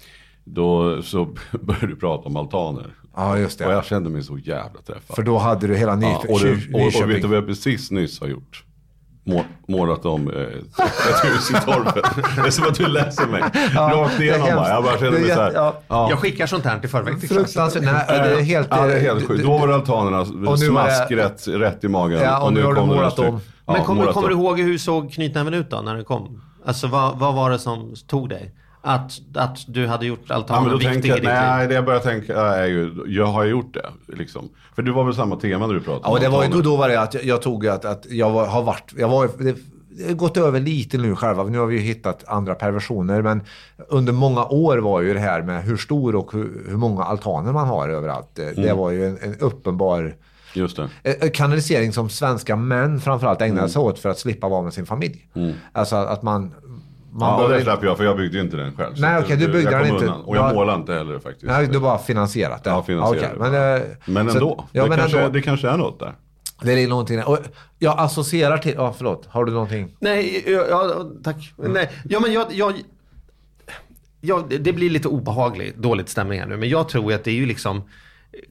[0.45, 1.25] då så
[1.61, 2.95] började du prata om altaner.
[3.17, 3.67] Ja, just det.
[3.67, 5.17] Och jag kände mig så jävla träffad.
[5.17, 7.37] För då hade du hela ny, ja, och, du, och, och, och vet du vad
[7.37, 8.65] jag precis nyss har gjort?
[9.69, 12.05] målat om eh, ett hus i torpet.
[12.37, 13.43] Det är som att du läser mig.
[13.75, 14.69] Ja, Rakt igenom bara.
[14.69, 15.53] Jag bara känner mig så här.
[15.55, 15.81] Ja.
[15.89, 16.11] Ja.
[16.11, 17.29] Jag skickar sånt här till förväg.
[17.29, 17.83] Fruktansvärt.
[17.83, 19.45] Nej, det är helt, ja, det är helt sjukt.
[19.45, 22.21] Då var det altanerna smask rätt, rätt i magen.
[22.23, 23.41] Ja, och, och nu, nu har du målat om.
[23.67, 26.43] Men kommer, kommer du ihåg hur såg knytnäven ut då när den kom?
[26.65, 28.55] Alltså vad, vad var det som tog dig?
[28.83, 32.01] Att, att du hade gjort altanen ja, viktig jag, i ditt Nej, det jag börjar
[32.01, 34.17] tänka är ju, jag har gjort det.
[34.17, 34.49] Liksom.
[34.75, 36.77] För det var väl samma tema när du pratade om Ja, det var då, då
[36.77, 39.57] var det att jag, jag tog att, att jag var, har varit, jag var, det,
[39.91, 41.45] det har gått över lite nu själva.
[41.45, 43.23] Nu har vi ju hittat andra perversioner.
[43.23, 43.43] Men
[43.89, 47.53] under många år var ju det här med hur stor och hur, hur många altaner
[47.53, 48.39] man har överallt.
[48.39, 48.55] Mm.
[48.55, 50.15] Det var ju en, en uppenbar
[50.55, 50.89] Just det.
[51.21, 53.71] En kanalisering som svenska män framförallt ägnade mm.
[53.71, 55.29] sig åt för att slippa vara med sin familj.
[55.35, 55.53] Mm.
[55.73, 56.55] Alltså att man
[57.13, 58.95] man ja, det slapp jag för jag byggde inte den själv.
[58.99, 60.05] Nej, okej, okay, du byggde den inte.
[60.05, 60.21] Undan.
[60.21, 61.45] Och jag målade inte heller faktiskt.
[61.45, 62.71] Nej, du bara finansierat det.
[62.71, 64.41] Ja, finansierat okay, men, men ändå.
[64.41, 65.33] Så, ja, det, men kanske, ändå.
[65.33, 66.15] det kanske är något där.
[66.63, 67.23] Det är någonting.
[67.23, 67.39] Och
[67.79, 68.75] jag associerar till...
[68.77, 69.27] Ja, förlåt.
[69.27, 69.97] Har du någonting?
[70.01, 71.55] Nej, ja, tack.
[71.59, 71.73] Mm.
[71.73, 72.75] Nej, ja, men jag, jag,
[74.21, 76.57] ja, det blir lite obehagligt, dåligt stämning här nu.
[76.57, 77.83] Men jag tror att det är ju liksom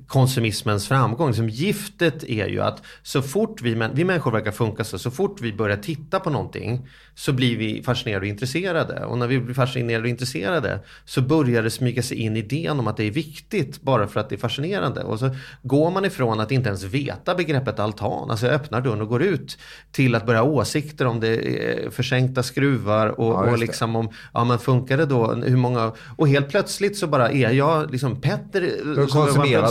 [0.07, 1.33] konsumismens framgång.
[1.33, 5.41] Som giftet är ju att så fort vi, vi människor verkar funka så, så fort
[5.41, 9.05] vi börjar titta på någonting så blir vi fascinerade och intresserade.
[9.05, 12.87] Och när vi blir fascinerade och intresserade så börjar det smyga sig in idén om
[12.87, 15.03] att det är viktigt bara för att det är fascinerande.
[15.03, 19.07] Och så går man ifrån att inte ens veta begreppet altan, alltså öppnar dörren och
[19.07, 19.57] går ut,
[19.91, 24.09] till att börja ha åsikter om det är försänkta skruvar och, ja, och liksom om,
[24.33, 28.21] ja men funkar det då, hur många, och helt plötsligt så bara är jag, liksom
[28.21, 28.61] Petter,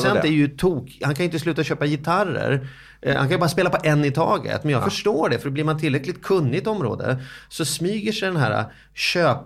[0.03, 2.69] producent är ju tok, han kan ju inte sluta köpa gitarrer.
[3.01, 4.65] Eh, han kan ju bara spela på en i taget.
[4.65, 4.85] Men jag ja.
[4.85, 9.39] förstår det, för blir man tillräckligt kunnig område så smyger sig den här köp,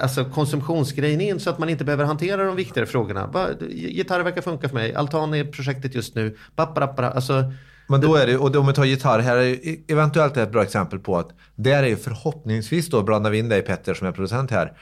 [0.00, 3.26] alltså konsumtionsgrejen in så att man inte behöver hantera de viktigare frågorna.
[3.26, 6.36] Bara, gitarrer verkar funka för mig, altan är projektet just nu.
[6.56, 7.52] Bapparappara, alltså,
[7.88, 10.98] men då är det, och om vi tar gitarr, här är eventuellt ett bra exempel
[10.98, 14.50] på att där är ju förhoppningsvis då, blandar vi in dig Petter som är producent
[14.50, 14.72] här.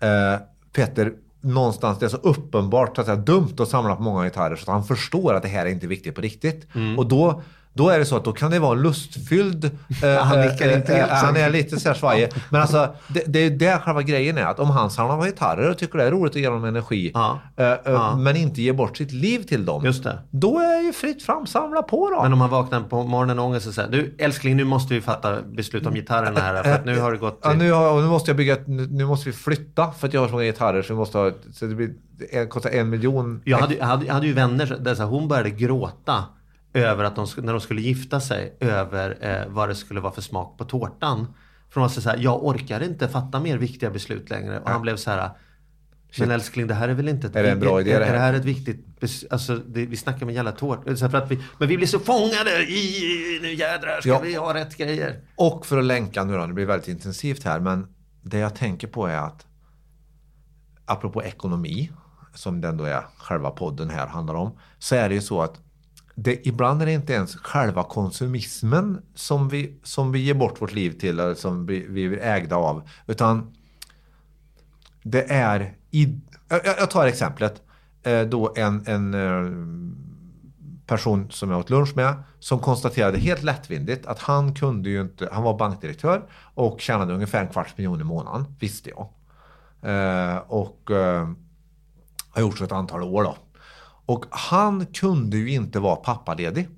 [0.00, 0.40] Eh,
[0.72, 1.12] Petter
[1.42, 4.62] någonstans det är så uppenbart så att säga, dumt att samla på många gitarrer så
[4.62, 6.66] att han förstår att det här är inte viktigt på riktigt.
[6.74, 6.98] Mm.
[6.98, 7.42] Och då
[7.74, 9.70] då är det så att då kan det vara lustfylld.
[10.02, 12.28] Eh, han nickar inte eh, Han är lite så här svajig.
[12.50, 14.44] Men alltså det, det är det själva grejen är.
[14.44, 17.10] Att om han samlar gitarrer och tycker det är roligt att ge dem energi.
[17.14, 17.38] Ja.
[17.56, 18.16] Eh, eh ja.
[18.16, 19.84] Men inte ger bort sitt liv till dem.
[19.84, 20.18] Just det.
[20.30, 22.22] Då är det ju fritt fram, samla på då.
[22.22, 25.00] Men om han vaknar på morgonen och ångest och säger du älskling nu måste vi
[25.00, 26.62] fatta beslut om gitarrerna här.
[26.62, 27.42] För att nu har det gått.
[27.42, 27.50] Till...
[27.50, 30.28] Ja, nu, har, nu måste jag bygga, nu måste vi flytta för att jag har
[30.28, 31.94] så många gitarrer så vi måste ha, så det blir,
[32.48, 33.42] kostar en miljon.
[33.44, 36.24] Jag hade, jag hade, jag hade ju vänner där så hon började gråta
[36.72, 40.22] över att de, när de skulle gifta sig, över eh, vad det skulle vara för
[40.22, 41.34] smak på tårtan.
[41.70, 44.60] För de var så här, jag orkar inte fatta mer viktiga beslut längre.
[44.60, 45.30] Och han blev så här,
[46.18, 48.04] men älskling det här är väl inte ett, är det en bra idé, är, det
[48.04, 48.12] här?
[48.12, 48.86] är det här ett viktigt
[49.30, 50.82] alltså det, vi snackar med jävla tårta.
[51.58, 54.20] men vi blir så fångade i, nu jädrar ska ja.
[54.22, 55.20] vi ha rätt grejer.
[55.36, 57.86] Och för att länka nu då, det blir väldigt intensivt här, men
[58.22, 59.46] det jag tänker på är att
[60.84, 61.92] apropå ekonomi,
[62.34, 65.60] som den då är själva podden här handlar om, så är det ju så att
[66.14, 70.72] det, ibland är det inte ens själva konsumismen som vi, som vi ger bort vårt
[70.72, 72.88] liv till, eller som vi, vi är ägda av.
[73.06, 73.54] Utan
[75.02, 75.74] det är...
[75.90, 77.62] I, jag, jag tar exemplet.
[78.02, 79.52] Eh, då en, en eh,
[80.86, 85.28] person som jag åt lunch med som konstaterade helt lättvindigt att han kunde ju inte,
[85.32, 89.08] han var bankdirektör och tjänade ungefär en kvarts miljon i månaden, visste jag.
[89.90, 91.28] Eh, och eh,
[92.30, 93.36] har gjort så ett antal år då.
[94.12, 96.68] Och han kunde ju inte vara pappaledig.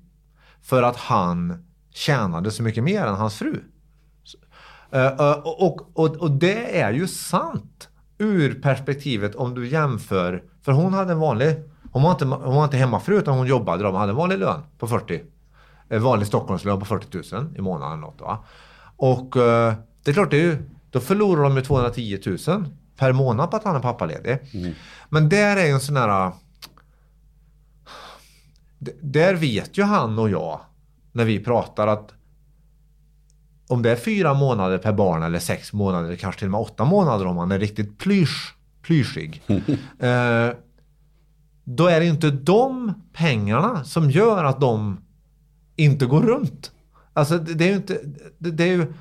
[0.61, 3.63] För att han tjänade så mycket mer än hans fru.
[4.91, 10.43] Eh, eh, och, och, och det är ju sant ur perspektivet om du jämför.
[10.61, 11.55] För hon hade en vanlig,
[11.91, 13.83] hon var inte, hon var inte hemmafru utan hon jobbade.
[13.83, 15.21] De hade en vanlig lön på 40.
[15.89, 18.01] En vanlig Stockholmslön på 40 000 i månaden.
[18.01, 18.45] Något, va?
[18.95, 19.73] Och eh,
[20.03, 22.65] det är klart, det är ju, då förlorar de ju 210 000
[22.97, 24.37] per månad på att han är pappaledig.
[24.53, 24.73] Mm.
[25.09, 26.31] Men där är ju en sån här
[29.01, 30.59] där vet ju han och jag
[31.11, 32.11] när vi pratar att
[33.67, 36.85] om det är fyra månader per barn eller sex månader, kanske till och med åtta
[36.85, 39.41] månader om man är riktigt plysch, plyschig.
[39.99, 40.49] eh,
[41.63, 45.01] då är det inte de pengarna som gör att de
[45.75, 46.71] inte går runt.
[47.13, 47.99] Alltså det, det är ju inte,
[48.37, 48.93] det, det, är ju,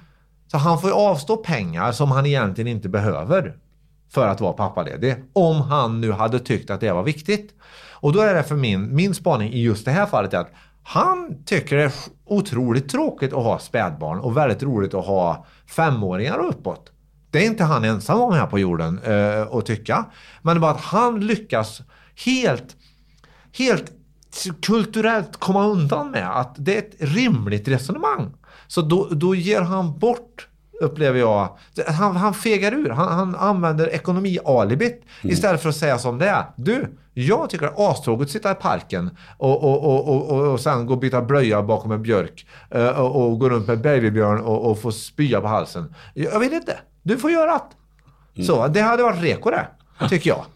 [0.47, 3.57] så han får ju avstå pengar som han egentligen inte behöver
[4.09, 5.16] för att vara pappaledig.
[5.32, 7.55] Om han nu hade tyckt att det var viktigt.
[8.05, 10.50] Och då är det för min, min spaning i just det här fallet att
[10.82, 11.92] han tycker det är
[12.24, 16.92] otroligt tråkigt att ha spädbarn och väldigt roligt att ha femåringar och uppåt.
[17.30, 20.05] Det är inte han ensam om här på jorden eh, att tycka.
[20.42, 21.82] Men det bara att han lyckas
[22.24, 22.76] helt,
[23.59, 23.92] helt
[24.62, 28.34] kulturellt komma undan med att det är ett rimligt resonemang.
[28.66, 30.48] Så då, då ger han bort
[30.80, 31.59] upplever jag.
[31.86, 32.90] Han, han fegar ur.
[32.90, 35.32] Han, han använder ekonomialibit mm.
[35.34, 36.44] istället för att säga som det är.
[36.57, 40.60] Du, jag tycker det är astråkigt att sitta i parken och, och, och, och, och
[40.60, 44.40] sen gå och byta blöja bakom en björk uh, och, och gå runt med bergbjörn
[44.40, 45.94] och, och få spya på halsen.
[46.14, 46.78] Jag vill inte.
[47.02, 47.62] Du får göra det.
[48.34, 48.46] Mm.
[48.46, 49.66] Så, det hade varit reko det,
[50.08, 50.44] tycker jag.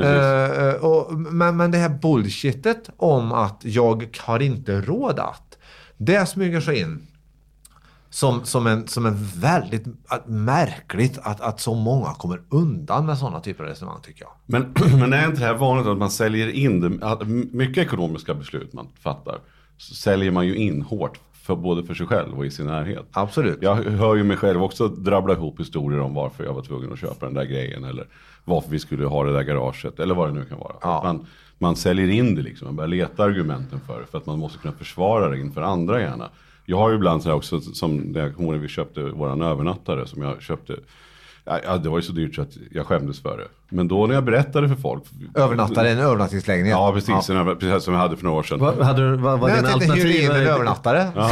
[0.00, 5.58] Uh, och, men, men det här bullshitet om att jag har inte råd att.
[5.96, 7.06] Det smyger sig in
[8.10, 9.84] som, som, en, som en väldigt
[10.26, 14.32] märkligt att, att så många kommer undan med sådana typer av resonemang tycker jag.
[14.46, 18.34] Men, men är inte det här vanligt att man säljer in det, att mycket ekonomiska
[18.34, 19.38] beslut man fattar,
[19.76, 23.06] så säljer man ju in hårt för både för sig själv och i sin närhet.
[23.12, 23.58] Absolut.
[23.62, 26.98] Jag hör ju mig själv också drabbla ihop historier om varför jag var tvungen att
[26.98, 28.06] köpa den där grejen eller
[28.44, 30.74] varför vi skulle ha det där garaget eller vad det nu kan vara.
[30.82, 31.00] Ja.
[31.04, 31.26] Man,
[31.60, 34.58] man säljer in det liksom, man börjar leta argumenten för det för att man måste
[34.58, 36.28] kunna försvara det inför andra gärna.
[36.64, 39.42] Jag har ju ibland så här också, som jag kommer ihåg när vi köpte våran
[39.42, 40.76] övernattare som jag köpte
[41.44, 43.46] Ja, det var ju så dyrt så att jag skämdes för det.
[43.68, 45.02] Men då när jag berättade för folk.
[45.34, 46.70] Övernattade en övernattningslägenhet?
[46.70, 47.28] Ja, precis.
[47.28, 47.56] Ja.
[47.60, 48.58] precis som jag hade för några år sedan.
[48.58, 50.06] Vad, hade vad var dina alternativ?
[50.06, 51.08] Jag tänkte en övernattare.
[51.14, 51.30] Ja.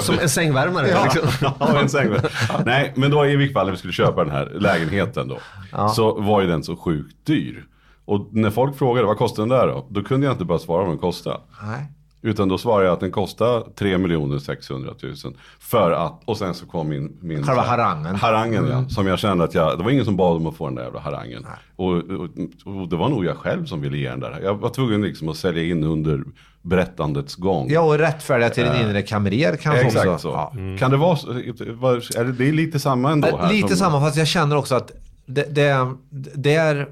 [0.00, 0.88] Som, en sängvärmare.
[0.88, 1.04] Ja.
[1.04, 1.28] Liksom.
[1.58, 2.30] ja, en sängvärmare.
[2.64, 5.38] Nej, men då i vilket fall vi skulle köpa den här lägenheten då.
[5.72, 5.88] Ja.
[5.88, 7.64] Så var ju den så sjukt dyr.
[8.10, 9.86] Och när folk frågade vad kostar den där då?
[9.88, 11.36] Då kunde jag inte bara svara vad den kostade.
[11.62, 11.86] Nej.
[12.22, 15.14] Utan då svarade jag att den kostar 3 600 000.
[15.60, 17.18] För att, och sen så kom min...
[17.20, 18.16] min Själva harangen.
[18.16, 18.70] Harangen mm.
[18.70, 18.88] ja.
[18.88, 20.82] Som jag kände att jag, det var ingen som bad om att få den där
[20.82, 21.46] jävla harangen.
[21.76, 22.28] Och, och,
[22.64, 24.40] och, det var nog jag själv som ville ge den där.
[24.42, 26.22] Jag var tvungen liksom att sälja in under
[26.62, 27.70] berättandets gång.
[27.70, 30.18] Ja och rättfärdiga till din uh, inre kamrer kanske exakt också.
[30.18, 30.28] så.
[30.28, 30.52] Ja.
[30.54, 30.78] Mm.
[30.78, 31.30] Kan det vara så?
[31.30, 33.52] Är det, det är lite samma ändå här.
[33.52, 34.92] Lite som, samma fast jag känner också att
[35.26, 35.94] det, det,
[36.34, 36.88] det är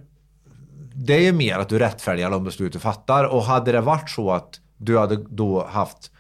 [1.01, 3.25] det är ju mer att du rättfärdigar de beslut du fattar.
[3.25, 6.11] Och hade det varit så att du hade då haft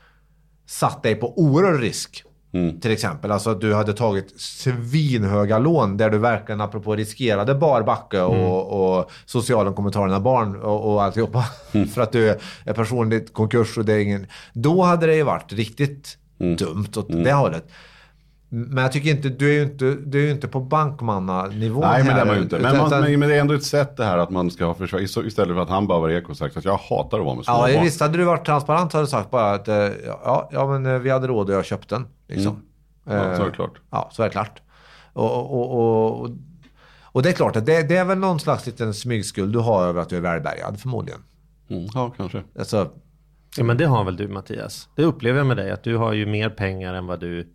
[0.66, 2.24] satt dig på oerhörd risk.
[2.52, 2.80] Mm.
[2.80, 8.20] Till exempel, alltså att du hade tagit svinhöga lån där du verkligen, apropå riskerade barbacke
[8.20, 8.46] och, mm.
[8.46, 11.44] och sociala kommentarerna barn och, och alltihopa.
[11.72, 11.88] Mm.
[11.94, 12.28] för att du
[12.64, 14.26] är personligt konkurs och det är ingen...
[14.52, 16.56] Då hade det ju varit riktigt mm.
[16.56, 17.24] dumt åt mm.
[17.24, 17.68] det hållet.
[18.50, 22.04] Men jag tycker inte, du är ju inte, du är ju inte på bankmannanivå Nej,
[22.04, 22.58] men det är man ju inte.
[22.58, 25.00] Men, man, men, det är ändå ett sätt det här att man ska ha försvar.
[25.00, 27.44] Istället för att han bara var eko och sagt att jag hatar att vara med
[27.44, 27.72] småbarn.
[27.72, 29.74] Ja, visst hade du varit transparent hade du sagt bara att eh,
[30.06, 32.06] ja, ja men eh, vi hade råd och jag köpte den.
[32.28, 32.62] Liksom.
[33.06, 33.28] Mm.
[33.28, 33.80] Ja, så är det klart.
[33.90, 34.62] Ja, så är det klart.
[35.12, 36.30] Och, och, och,
[37.02, 39.84] och det är klart att det, det, är väl någon slags liten smygskuld du har
[39.84, 41.20] över att du är välbärgad förmodligen.
[41.70, 42.42] Mm, ja, kanske.
[42.58, 42.90] Alltså,
[43.56, 44.88] ja, men det har väl du Mattias?
[44.94, 47.54] Det upplever jag med dig, att du har ju mer pengar än vad du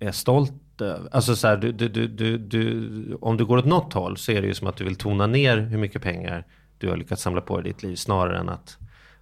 [0.00, 1.08] är stolt över.
[1.12, 4.40] Alltså så här, du, du, du, du, om du går åt något håll så är
[4.40, 6.46] det ju som att du vill tona ner hur mycket pengar
[6.78, 8.76] du har lyckats samla på i ditt liv snarare än att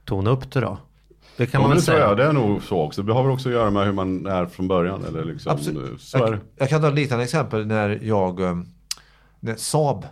[0.05, 0.79] tona upp det då.
[1.37, 1.99] Det kan ja, man väl säga.
[1.99, 3.03] Jag, det är nog så också.
[3.03, 5.05] Det har väl också att göra med hur man är från början.
[5.05, 6.01] Eller liksom, Absolut.
[6.01, 8.57] Så jag, jag, kan ta ett liknande exempel när jag, eh,
[9.41, 10.07] när Saab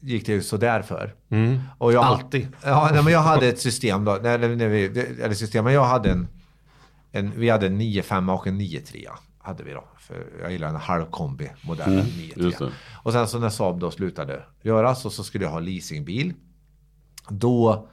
[0.00, 1.14] gick det ju sådär för.
[1.30, 1.60] Mm.
[1.78, 2.48] Och jag, Alltid.
[2.64, 4.84] Ja, nej, men jag hade ett system då, eller, när vi,
[5.22, 6.28] eller system, men jag hade en,
[7.12, 9.08] en vi hade en 9-5 och en 9-3
[9.48, 9.84] hade vi då.
[9.98, 12.70] För jag gillar en halvkombi modellen mm, 9
[13.02, 16.34] Och sen så när Saab då slutade göras och så skulle jag ha leasingbil.
[17.28, 17.88] Då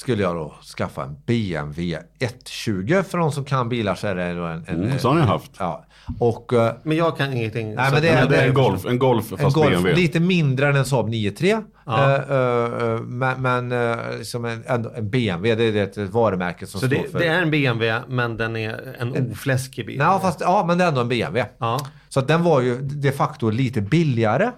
[0.00, 3.02] skulle jag då skaffa en BMW 120.
[3.08, 4.64] För de som kan bilar så är det då en...
[4.66, 5.52] en mm, så har ni haft.
[5.58, 5.86] Ja.
[6.18, 7.74] Och, eh, men jag kan ingenting.
[7.74, 10.02] Nej, men det, är, det är en Golf, en Golf fast en golf, BMW.
[10.02, 11.62] Lite mindre än en Saab 9-3.
[11.86, 12.24] Ja.
[12.30, 16.86] Uh, uh, men men uh, som en, en, BMW, det är ett varumärke som så
[16.86, 17.18] står det, för...
[17.18, 19.98] det är en BMW, men den är en ofläskig bil?
[19.98, 21.50] Nej, fast, ja, men det är ändå en BMW.
[21.58, 21.80] Ja.
[22.08, 24.50] Så att den var ju de facto lite billigare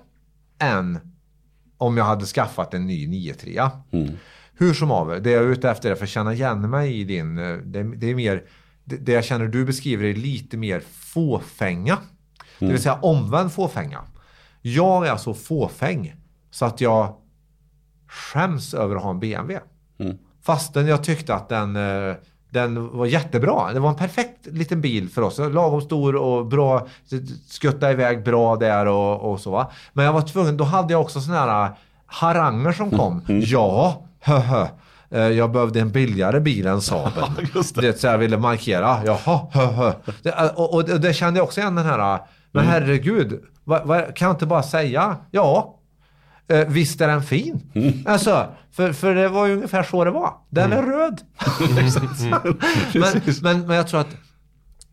[0.59, 0.99] än
[1.79, 3.71] om jag hade skaffat en ny 9-3.
[3.93, 4.11] Mm.
[4.63, 7.05] Hur som av det jag är ute efter är för att känna igen mig i
[7.05, 7.37] din...
[7.37, 8.43] Det, det är mer...
[8.85, 11.93] Det, det jag känner du beskriver är lite mer fåfänga.
[11.93, 12.05] Mm.
[12.59, 14.01] Det vill säga omvänd fåfänga.
[14.63, 16.15] Jag är så fåfäng
[16.51, 17.15] så att jag
[18.09, 19.61] skäms över att ha en BMW.
[19.99, 20.17] Mm.
[20.43, 22.15] Fastän jag tyckte att den, eh,
[22.51, 23.73] den var jättebra.
[23.73, 25.39] Det var en perfekt liten bil för oss.
[25.39, 26.87] Lagom stor och bra.
[27.49, 29.71] Skutta iväg bra där och, och så.
[29.93, 31.71] Men jag var tvungen, då hade jag också sådana här
[32.07, 33.25] haranger som kom.
[33.29, 33.43] Mm.
[33.47, 34.67] Ja, höhö.
[35.11, 37.25] Eh, jag behövde en billigare bil än Saaben.
[37.75, 37.81] det.
[37.81, 39.01] det så jag ville markera.
[39.05, 39.93] Jaha, höhö.
[40.23, 42.21] Det, eh, och, och, det kände jag också igen den här.
[42.53, 42.73] Men mm.
[42.73, 45.79] herregud, va, va, kan jag inte bara säga ja?
[46.49, 47.71] Eh, visst är den fin?
[47.75, 47.93] Mm.
[48.07, 50.35] Alltså, för, för det var ju ungefär så det var.
[50.51, 50.79] Den mm.
[50.79, 51.21] är röd.
[52.95, 53.11] Mm.
[53.15, 54.17] men, men, men jag tror att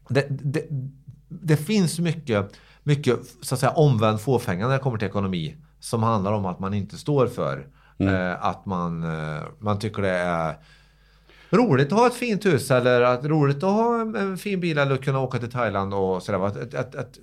[0.10, 0.66] det, det,
[1.30, 2.54] det finns mycket,
[2.84, 5.56] mycket så att säga, omvänd fåfänga när det kommer till ekonomi.
[5.80, 7.68] Som handlar om att man inte står för
[8.00, 8.16] Mm.
[8.16, 10.56] Eh, att man, eh, man tycker det är
[11.50, 14.98] roligt att ha ett fint hus eller att roligt att ha en, fin bil eller
[14.98, 16.48] kunna åka till Thailand och sådär.
[16.48, 17.20] Att, att, att, att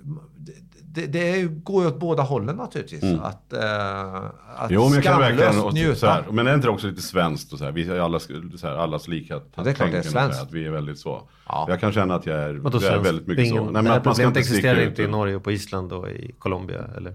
[0.97, 3.03] det, det går ju åt båda hållen naturligtvis.
[3.03, 3.19] Mm.
[3.19, 4.15] Att, äh,
[4.55, 5.95] att jo, men jag kan verkligen njuta.
[5.95, 8.19] Så här, men är inte det också lite svenskt och så här, vi är alla,
[8.19, 9.51] så här, allas likhet?
[9.55, 10.41] Ja, det är klart det är svenskt.
[10.41, 11.29] Att vi är väldigt så.
[11.47, 11.65] Ja.
[11.69, 13.71] Jag kan känna att jag är, jag är väldigt mycket ingen, så.
[13.71, 16.35] Nej, men att man ska inte existerar inte i Norge och på Island och i
[16.39, 17.13] Colombia eller?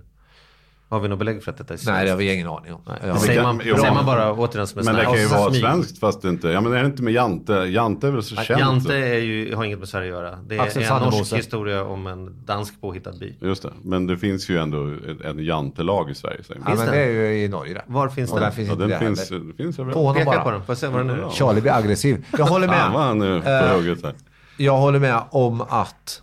[0.93, 1.93] Har vi något belägg för att detta är svenskt?
[1.93, 2.81] Nej, det har vi ingen aning om.
[2.87, 3.19] Nej.
[3.21, 5.99] Säger, man, jo, säger man bara återigen som en Men det kan ju vara svenskt
[5.99, 6.49] fast det inte...
[6.49, 7.53] Ja men är det inte med Jante?
[7.53, 8.61] Jante är väl så känt?
[8.61, 10.37] Jante är ju, har inget med Sverige att göra.
[10.37, 13.37] Det är Axel en norsk historia om en dansk påhittad by.
[13.41, 13.71] Just det.
[13.83, 16.43] Men det finns ju ändå en Jantelag i Sverige.
[16.43, 17.85] Säger ja men det är ju i Norge det.
[17.87, 18.53] Var finns och den?
[18.53, 19.95] finns ja, den finns, det finns överallt.
[19.95, 20.45] På honom bara.
[20.45, 20.61] på den.
[20.61, 21.31] Får jag se vad den är?
[21.31, 22.27] Charlie blir aggressiv.
[22.39, 22.77] Jag håller med.
[22.77, 24.15] Han var nu på hugget här.
[24.57, 26.23] Jag håller med om att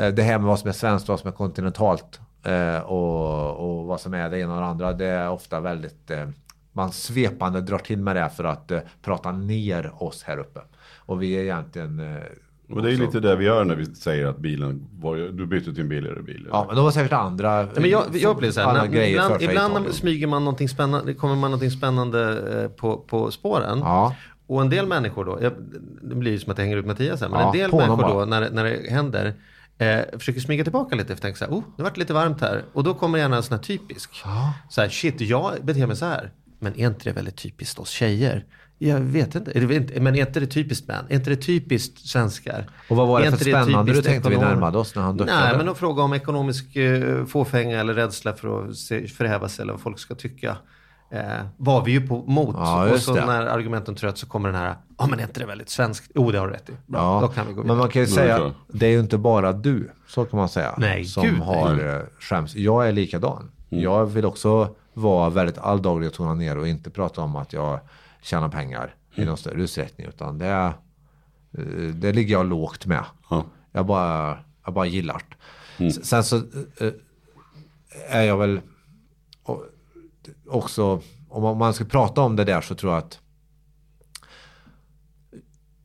[0.00, 3.56] uh, det här med vad som är svenskt och vad som är kontinentalt Eh, och,
[3.56, 4.92] och, vad som är det ena och det andra.
[4.92, 6.10] Det är ofta väldigt...
[6.10, 6.28] Eh,
[6.72, 10.60] man svepande drar till med det för att eh, prata ner oss här uppe.
[10.98, 11.98] Och vi är egentligen...
[12.00, 12.22] Eh,
[12.66, 15.46] Men det är ju lite det vi gör när vi säger att bilen, var, du
[15.46, 16.48] bytte till en billigare bil.
[16.50, 18.90] Ja, men de var säkert andra Nej, men jag, jag upplever så här, andra när,
[18.90, 23.78] grejer ibland, ibland smyger man någonting spännande, kommer man någonting spännande eh, på, på spåren.
[23.78, 24.14] Ja.
[24.46, 25.52] Och en del människor då, jag,
[26.02, 28.08] det blir ju som att jag hänger ut Mattias här, men Ja, en del människor
[28.08, 29.34] då när, när det händer
[29.82, 32.64] eh, försöker smyga tillbaka lite för tänker så här, oh, det vart lite varmt här.
[32.72, 34.10] Och då kommer gärna en sån här typisk.
[34.68, 36.32] Så här, shit, jag beter mig så här.
[36.58, 38.44] Men är inte det väldigt typiskt oss tjejer?
[38.78, 41.04] Jag vet inte, det men är inte det typiskt män?
[41.08, 42.66] Är inte det typiskt svenskar?
[42.88, 45.40] Och vad var det för spännande du tänkte vi närmade oss när han duckade?
[45.40, 48.78] Nej, men att fråga om ekonomisk eh, fåfänga eller rädsla för att
[49.12, 50.56] förhäva sig eller vad folk ska tycka.
[51.12, 52.56] Eh, var vi ju på mot.
[52.58, 53.26] Ja, och så det.
[53.26, 56.10] när argumenten tröt så kommer den här, ja men är inte det väldigt svenskt?
[56.14, 56.72] Jo, det har du rätt i.
[56.86, 59.18] Bra, Ja, då kan vi gå men man kan ju säga, det är ju inte
[59.18, 61.84] bara du, så kan man säga, Nej, som gud, har nej.
[61.86, 62.54] eh, skäms.
[62.54, 63.50] Jag är likadan.
[63.68, 67.80] Jag vill också vara väldigt alldaglig och tona ner och inte prata om att jag
[68.22, 70.06] tjänar pengar i någon större utsträckning.
[70.06, 70.66] Utan det, är,
[71.58, 73.04] eh, det ligger jag lågt med.
[73.30, 73.44] Ja.
[73.72, 75.22] Jag bara, jag bara gillar
[75.78, 75.86] det.
[75.86, 76.92] S- Sen så eh,
[78.10, 78.60] är jag väl
[80.46, 83.20] också, om man- ska prata om det där så tror jag att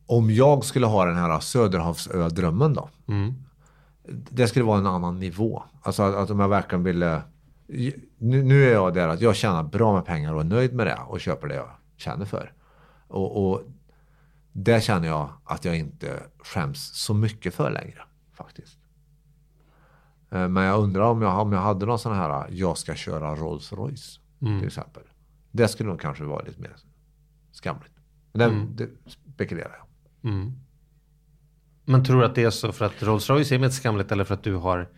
[0.06, 2.88] om jag skulle ha den här Söderhavsö-drömmen då.
[4.30, 5.62] Det skulle vara en annan nivå.
[5.82, 7.22] Alltså att, att om jag verkligen ville...
[8.18, 10.86] Nu, nu är jag där att jag tjänar bra med pengar och är nöjd med
[10.86, 12.52] det och köper det jag känner för.
[13.08, 13.62] Och, och
[14.52, 18.02] det känner jag att jag inte skäms så mycket för längre
[18.34, 18.78] faktiskt.
[20.30, 23.34] Eh, Men jag undrar om jag, om jag hade någon sån här, jag ska köra
[23.34, 25.02] Rolls Royce till exempel.
[25.50, 26.76] Det skulle nog kanske vara lite mer
[27.52, 27.92] skamligt.
[28.32, 29.86] Men det, det spekulerar jag.
[31.84, 34.24] Men tror du att det är så för att Rolls Royce är ett skamligt eller
[34.24, 34.88] för att du har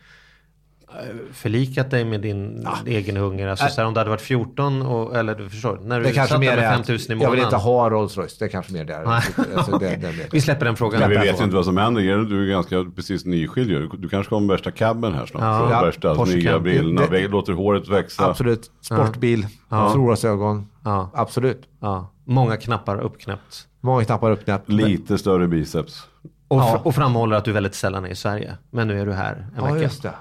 [1.33, 3.47] förlikat dig med din egen hunger?
[3.47, 6.11] Alltså så här, om du hade varit 14 och, eller du förstår, när du Det
[6.11, 7.59] kanske satt mer där med är 5000 i att jag vill inte månaden.
[7.65, 8.37] ha Rolls Royce.
[8.39, 9.03] Det är kanske mer där.
[9.03, 10.27] Alltså, det, det, det.
[10.31, 10.99] Vi släpper den frågan.
[10.99, 11.43] Men vi vet ju frågan.
[11.43, 12.01] inte vad som händer.
[12.17, 13.87] Du är ganska precis nyskild ju.
[13.87, 15.41] Du kanske kommer värsta cabben här snart.
[15.43, 15.71] Ja.
[15.71, 16.63] Ja, värsta Porsche nya cab.
[16.63, 18.25] brillorna, Det- det, låter håret växa.
[18.29, 18.71] Absolut.
[18.81, 19.47] Sportbil,
[19.93, 20.67] solglasögon.
[20.83, 21.11] Ja.
[21.13, 21.61] Absolut.
[21.81, 23.67] Ja, många knappar uppknäppt.
[23.81, 24.69] Många knappar uppknäppt.
[24.69, 26.07] Lite större biceps.
[26.51, 26.63] Och, Ja.
[26.75, 28.57] fr- och framhåller att du väldigt sällan är i Sverige.
[28.71, 29.83] Men nu är du här en Ja, vecka.
[29.83, 30.13] just det.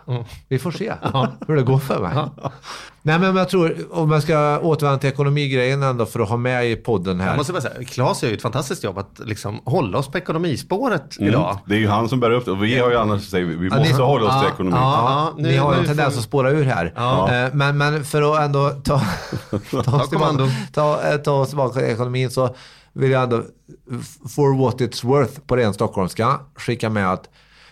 [0.49, 0.93] Vi får se
[1.49, 2.25] hur det går för mig.
[3.03, 6.67] Nej, men jag tror, om jag ska återvända till ekonomigrejen ändå för att ha med
[6.71, 7.29] i podden här.
[7.29, 10.19] Jag måste bara säga, Claes gör ju ett fantastiskt jobb att liksom hålla oss på
[10.19, 11.29] ekonomispåret Mm.
[11.29, 11.59] idag.
[11.67, 12.51] Det är ju han som bär upp det.
[12.51, 14.55] Och vi har ju annars säger vi, vi Ja, måste ni- hålla oss till ja,
[14.55, 14.81] ekonomin.
[14.81, 15.33] ja.
[15.37, 16.93] Ja, nu- ni har ju en tendens att spåra ur här.
[16.97, 17.33] Ja.
[17.35, 19.01] Eh, Men, men för att ändå ta,
[19.85, 22.55] ta, oss tillbaka, ta, ta oss tillbaka till ekonomin så
[22.93, 23.45] vill jag ändå,
[24.29, 27.29] for what it's worth på ren stockholmska, skicka med att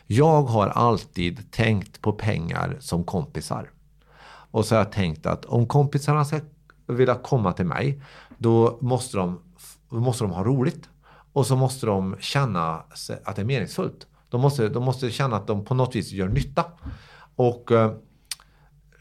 [0.07, 3.71] jag har alltid tänkt på pengar som kompisar.
[4.51, 6.41] Och så har jag tänkt att om kompisarna ska
[6.87, 8.03] vilja komma till mig,
[8.39, 9.41] då måste de,
[9.89, 10.89] måste de ha roligt.
[11.33, 12.83] Och så måste de känna
[13.25, 14.07] att det är meningsfullt.
[14.29, 16.65] De måste, de måste känna att de på något vis gör nytta.
[17.37, 17.93] Och eh,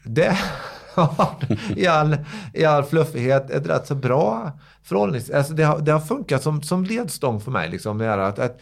[0.04, 0.38] det
[1.00, 1.36] har
[1.76, 2.16] i all,
[2.54, 5.30] i all fluffighet ett rätt så bra förhållnings...
[5.30, 7.70] Alltså det, har, det har funkat som, som ledstång för mig.
[7.70, 8.60] Liksom, det är att, att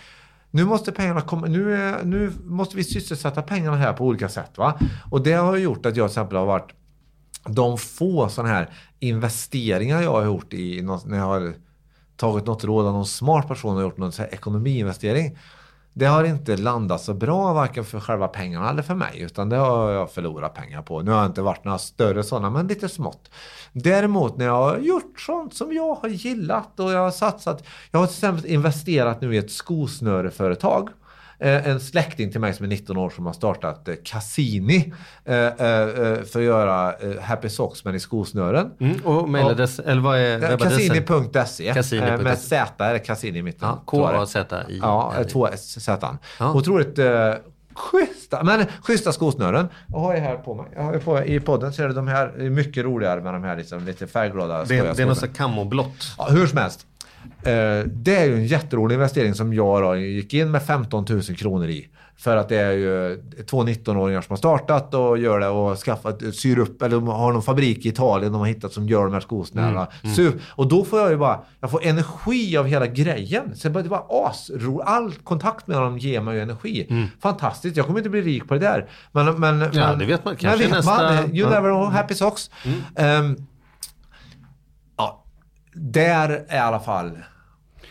[0.51, 4.59] nu måste pengarna komma, nu, är, nu måste vi sysselsätta pengarna här på olika sätt.
[4.59, 4.79] Va?
[5.11, 6.73] Och det har gjort att jag till exempel har varit
[7.45, 8.71] de få sådana här
[9.01, 11.55] investeringar jag har gjort i, när jag har
[12.17, 15.39] tagit något råd av någon smart person och gjort någon så här ekonomiinvestering.
[15.99, 19.21] Det har inte landat så bra varken för själva pengarna eller för mig.
[19.21, 21.03] Utan det har jag förlorat pengar på.
[21.03, 23.31] Nu har jag inte varit några större sådana, men lite smått.
[23.73, 27.67] Däremot när jag har gjort sånt som jag har gillat och jag har satsat.
[27.91, 30.83] Jag har till exempel investerat nu i ett skosnöreföretag.
[30.83, 30.95] Mm.
[31.39, 34.93] En släkting till mig som är 19 år som har startat eh, Cassini
[35.25, 38.71] eh, eh, eh, för att göra eh, Happy Socks men i skosnören.
[38.81, 40.39] Mm, och mailadress, eller vad är
[41.69, 41.75] Eh?
[41.75, 43.69] Cassini.se eh, med Z det Cassini i mitten.
[43.69, 43.83] Ja.
[43.85, 44.79] K-A-Z-I.
[44.83, 46.19] Ja, eh, två Z.
[46.39, 46.55] Ja.
[46.55, 47.35] Otroligt eh,
[47.75, 49.69] schyssta, men schyssta skosnören.
[49.89, 50.67] Jag har ju här på mig.
[50.75, 53.45] Jag har på, I podden ser du de här, det är mycket roligare med de
[53.45, 56.15] här liksom, lite färgglada Det, det är något kammoblått.
[56.19, 56.87] Ja, hur som helst.
[57.43, 61.23] Eh, det är ju en jätterolig investering som jag då gick in med 15 000
[61.23, 61.89] kronor i.
[62.19, 66.23] För att det är ju två 19-åringar som har startat och gör det och skaffat,
[66.35, 69.21] syr upp, eller har någon fabrik i Italien de har hittat som gör de här
[69.21, 69.87] skosnärena.
[70.03, 73.57] Sup- Och då får jag ju bara, jag får energi av hela grejen.
[73.57, 77.09] Så det är bara asro, all kontakt med dem ger mig ju energi.
[77.23, 78.89] Fantastiskt, jag kommer inte bli rik på det där.
[79.13, 80.37] Men, men, Ja, men, det vet man.
[80.37, 80.91] Kanske vet nästa-
[81.25, 82.51] Man, you never know, happy socks.
[82.97, 83.03] Ja,
[85.77, 87.11] där är i alla fall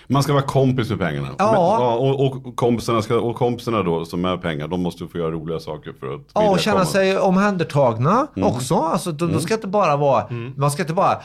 [0.07, 1.27] Man ska vara kompis med pengarna.
[1.37, 1.77] Ja.
[1.79, 5.31] Men, och, och, kompisarna ska, och kompisarna då som är pengar, de måste få göra
[5.31, 6.85] roliga saker för att Ja, och känna komma.
[6.85, 8.49] sig omhändertagna Mm.
[8.49, 8.75] också.
[8.75, 10.27] Alltså, de, de ska inte bara vara,
[10.57, 11.21] man ska inte bara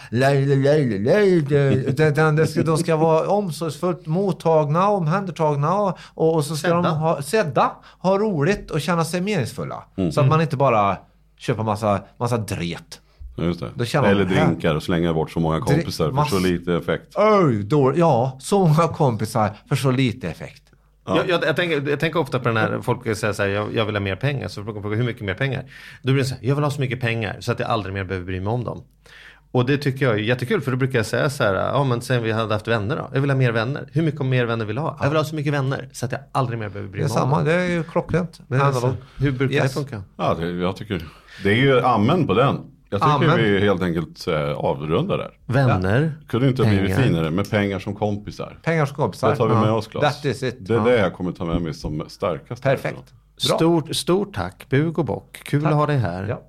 [2.09, 6.83] utan det ska, de ska vara omsorgsfullt mottagna, omhändertagna och, och, och så ska Sedda.
[6.83, 9.85] de ha, sedda, ha roligt och känna sig meningsfulla.
[9.97, 10.13] Mm.
[10.13, 10.97] Så att man inte bara
[11.39, 13.01] köper massa, massa dret.
[13.37, 13.87] Ja, Just Då det.
[13.87, 17.15] känner Eller man, drinkar och slänga bort så många kompisar för mass- så lite effekt.
[17.17, 20.63] Oj, då, ja, så många kompisar för så lite effekt.
[21.07, 23.75] Jag, jag, jag, tänker, jag tänker ofta på den här, folk säger så här, jag,
[23.75, 24.49] jag vill ha mer pengar.
[24.49, 25.65] Så frågar folk hur mycket mer pengar?
[26.03, 27.95] Då blir det så här, jag vill ha så mycket pengar så att jag aldrig
[27.95, 28.83] mer behöver bry mig om dem.
[29.53, 32.01] Och det tycker jag är jättekul för då brukar jag säga så här, ja men
[32.03, 33.11] sen vi hade haft vänner då.
[33.15, 33.89] Jag vill ha mer vänner.
[33.93, 34.99] Hur mycket mer vänner vill jag ha?
[35.01, 37.09] Jag vill ha så mycket vänner så att jag aldrig mer behöver bry Det är
[37.09, 37.45] mig om samma, dem.
[37.47, 38.41] det är ju klockrent.
[38.49, 39.63] Men Handlar så, om- hur brukar Yes.
[39.65, 40.03] det funka?
[40.17, 41.03] Ja, det, jag tycker,
[41.45, 42.59] det är ju amen på den.
[42.93, 43.37] Jag tycker Amen.
[43.37, 45.31] vi helt enkelt eh, avrundar där.
[45.47, 47.03] Vänner, Kunde inte ha blivit Pengar.
[47.09, 48.59] finare med pengar som kompisar.
[48.63, 49.31] Pengar som kompisar.
[49.31, 50.17] Det tar vi med oss Claes.
[50.17, 50.57] That is it.
[50.61, 50.85] Det är Ja.
[50.85, 52.63] det jag kommer ta med mig som starkast.
[52.63, 53.15] Perfekt.
[53.37, 54.67] Stort, stort tack.
[54.71, 55.41] Bug och bock.
[55.45, 56.27] Kul att ha dig här.
[56.29, 56.43] Ja.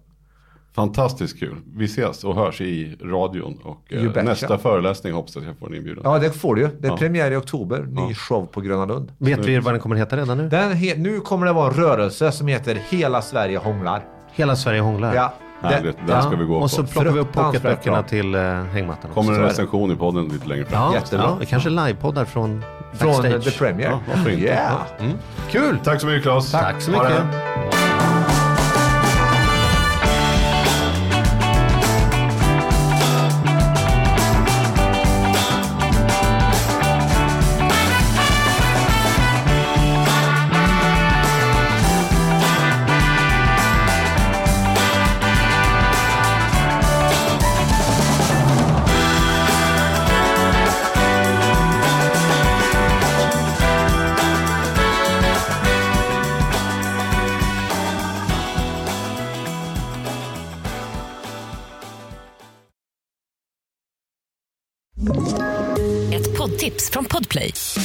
[0.75, 1.55] Fantastiskt kul.
[1.75, 3.59] Vi ses och hörs i radion.
[3.63, 6.01] Och eh, nästa föreläsning hoppas jag att jag får en inbjudan.
[6.05, 6.67] ja, det får du ju.
[6.79, 6.97] Det är Ja.
[6.97, 7.87] premiär i oktober.
[7.89, 9.11] Ny show på Gröna Lund.
[9.17, 10.49] Vet vi vad den kommer heta redan nu?
[10.49, 14.03] Den he- nu kommer det vara en rörelse som heter Hela Sverige hånglar.
[14.33, 15.15] Hela Sverige hånglar.
[15.15, 16.63] Ja, Härligt, den ska vi gå på.
[16.63, 19.11] och så plockar vi upp pocketböckerna till uh, hängmattan.
[19.13, 19.41] Kommer också.
[19.41, 20.81] en så recension i podden lite längre fram.
[20.81, 21.37] Ja, Jättebra.
[21.39, 23.43] ja, kanske livepoddar från Från backstage.
[23.43, 23.89] The Premier.
[23.89, 24.43] Ja, varför inte?
[24.45, 24.71] Yeah.
[25.51, 25.79] Kul!
[25.83, 26.51] Tack så mycket Claes.
[26.51, 27.09] Tack så Ha det.
[27.09, 27.90] mycket.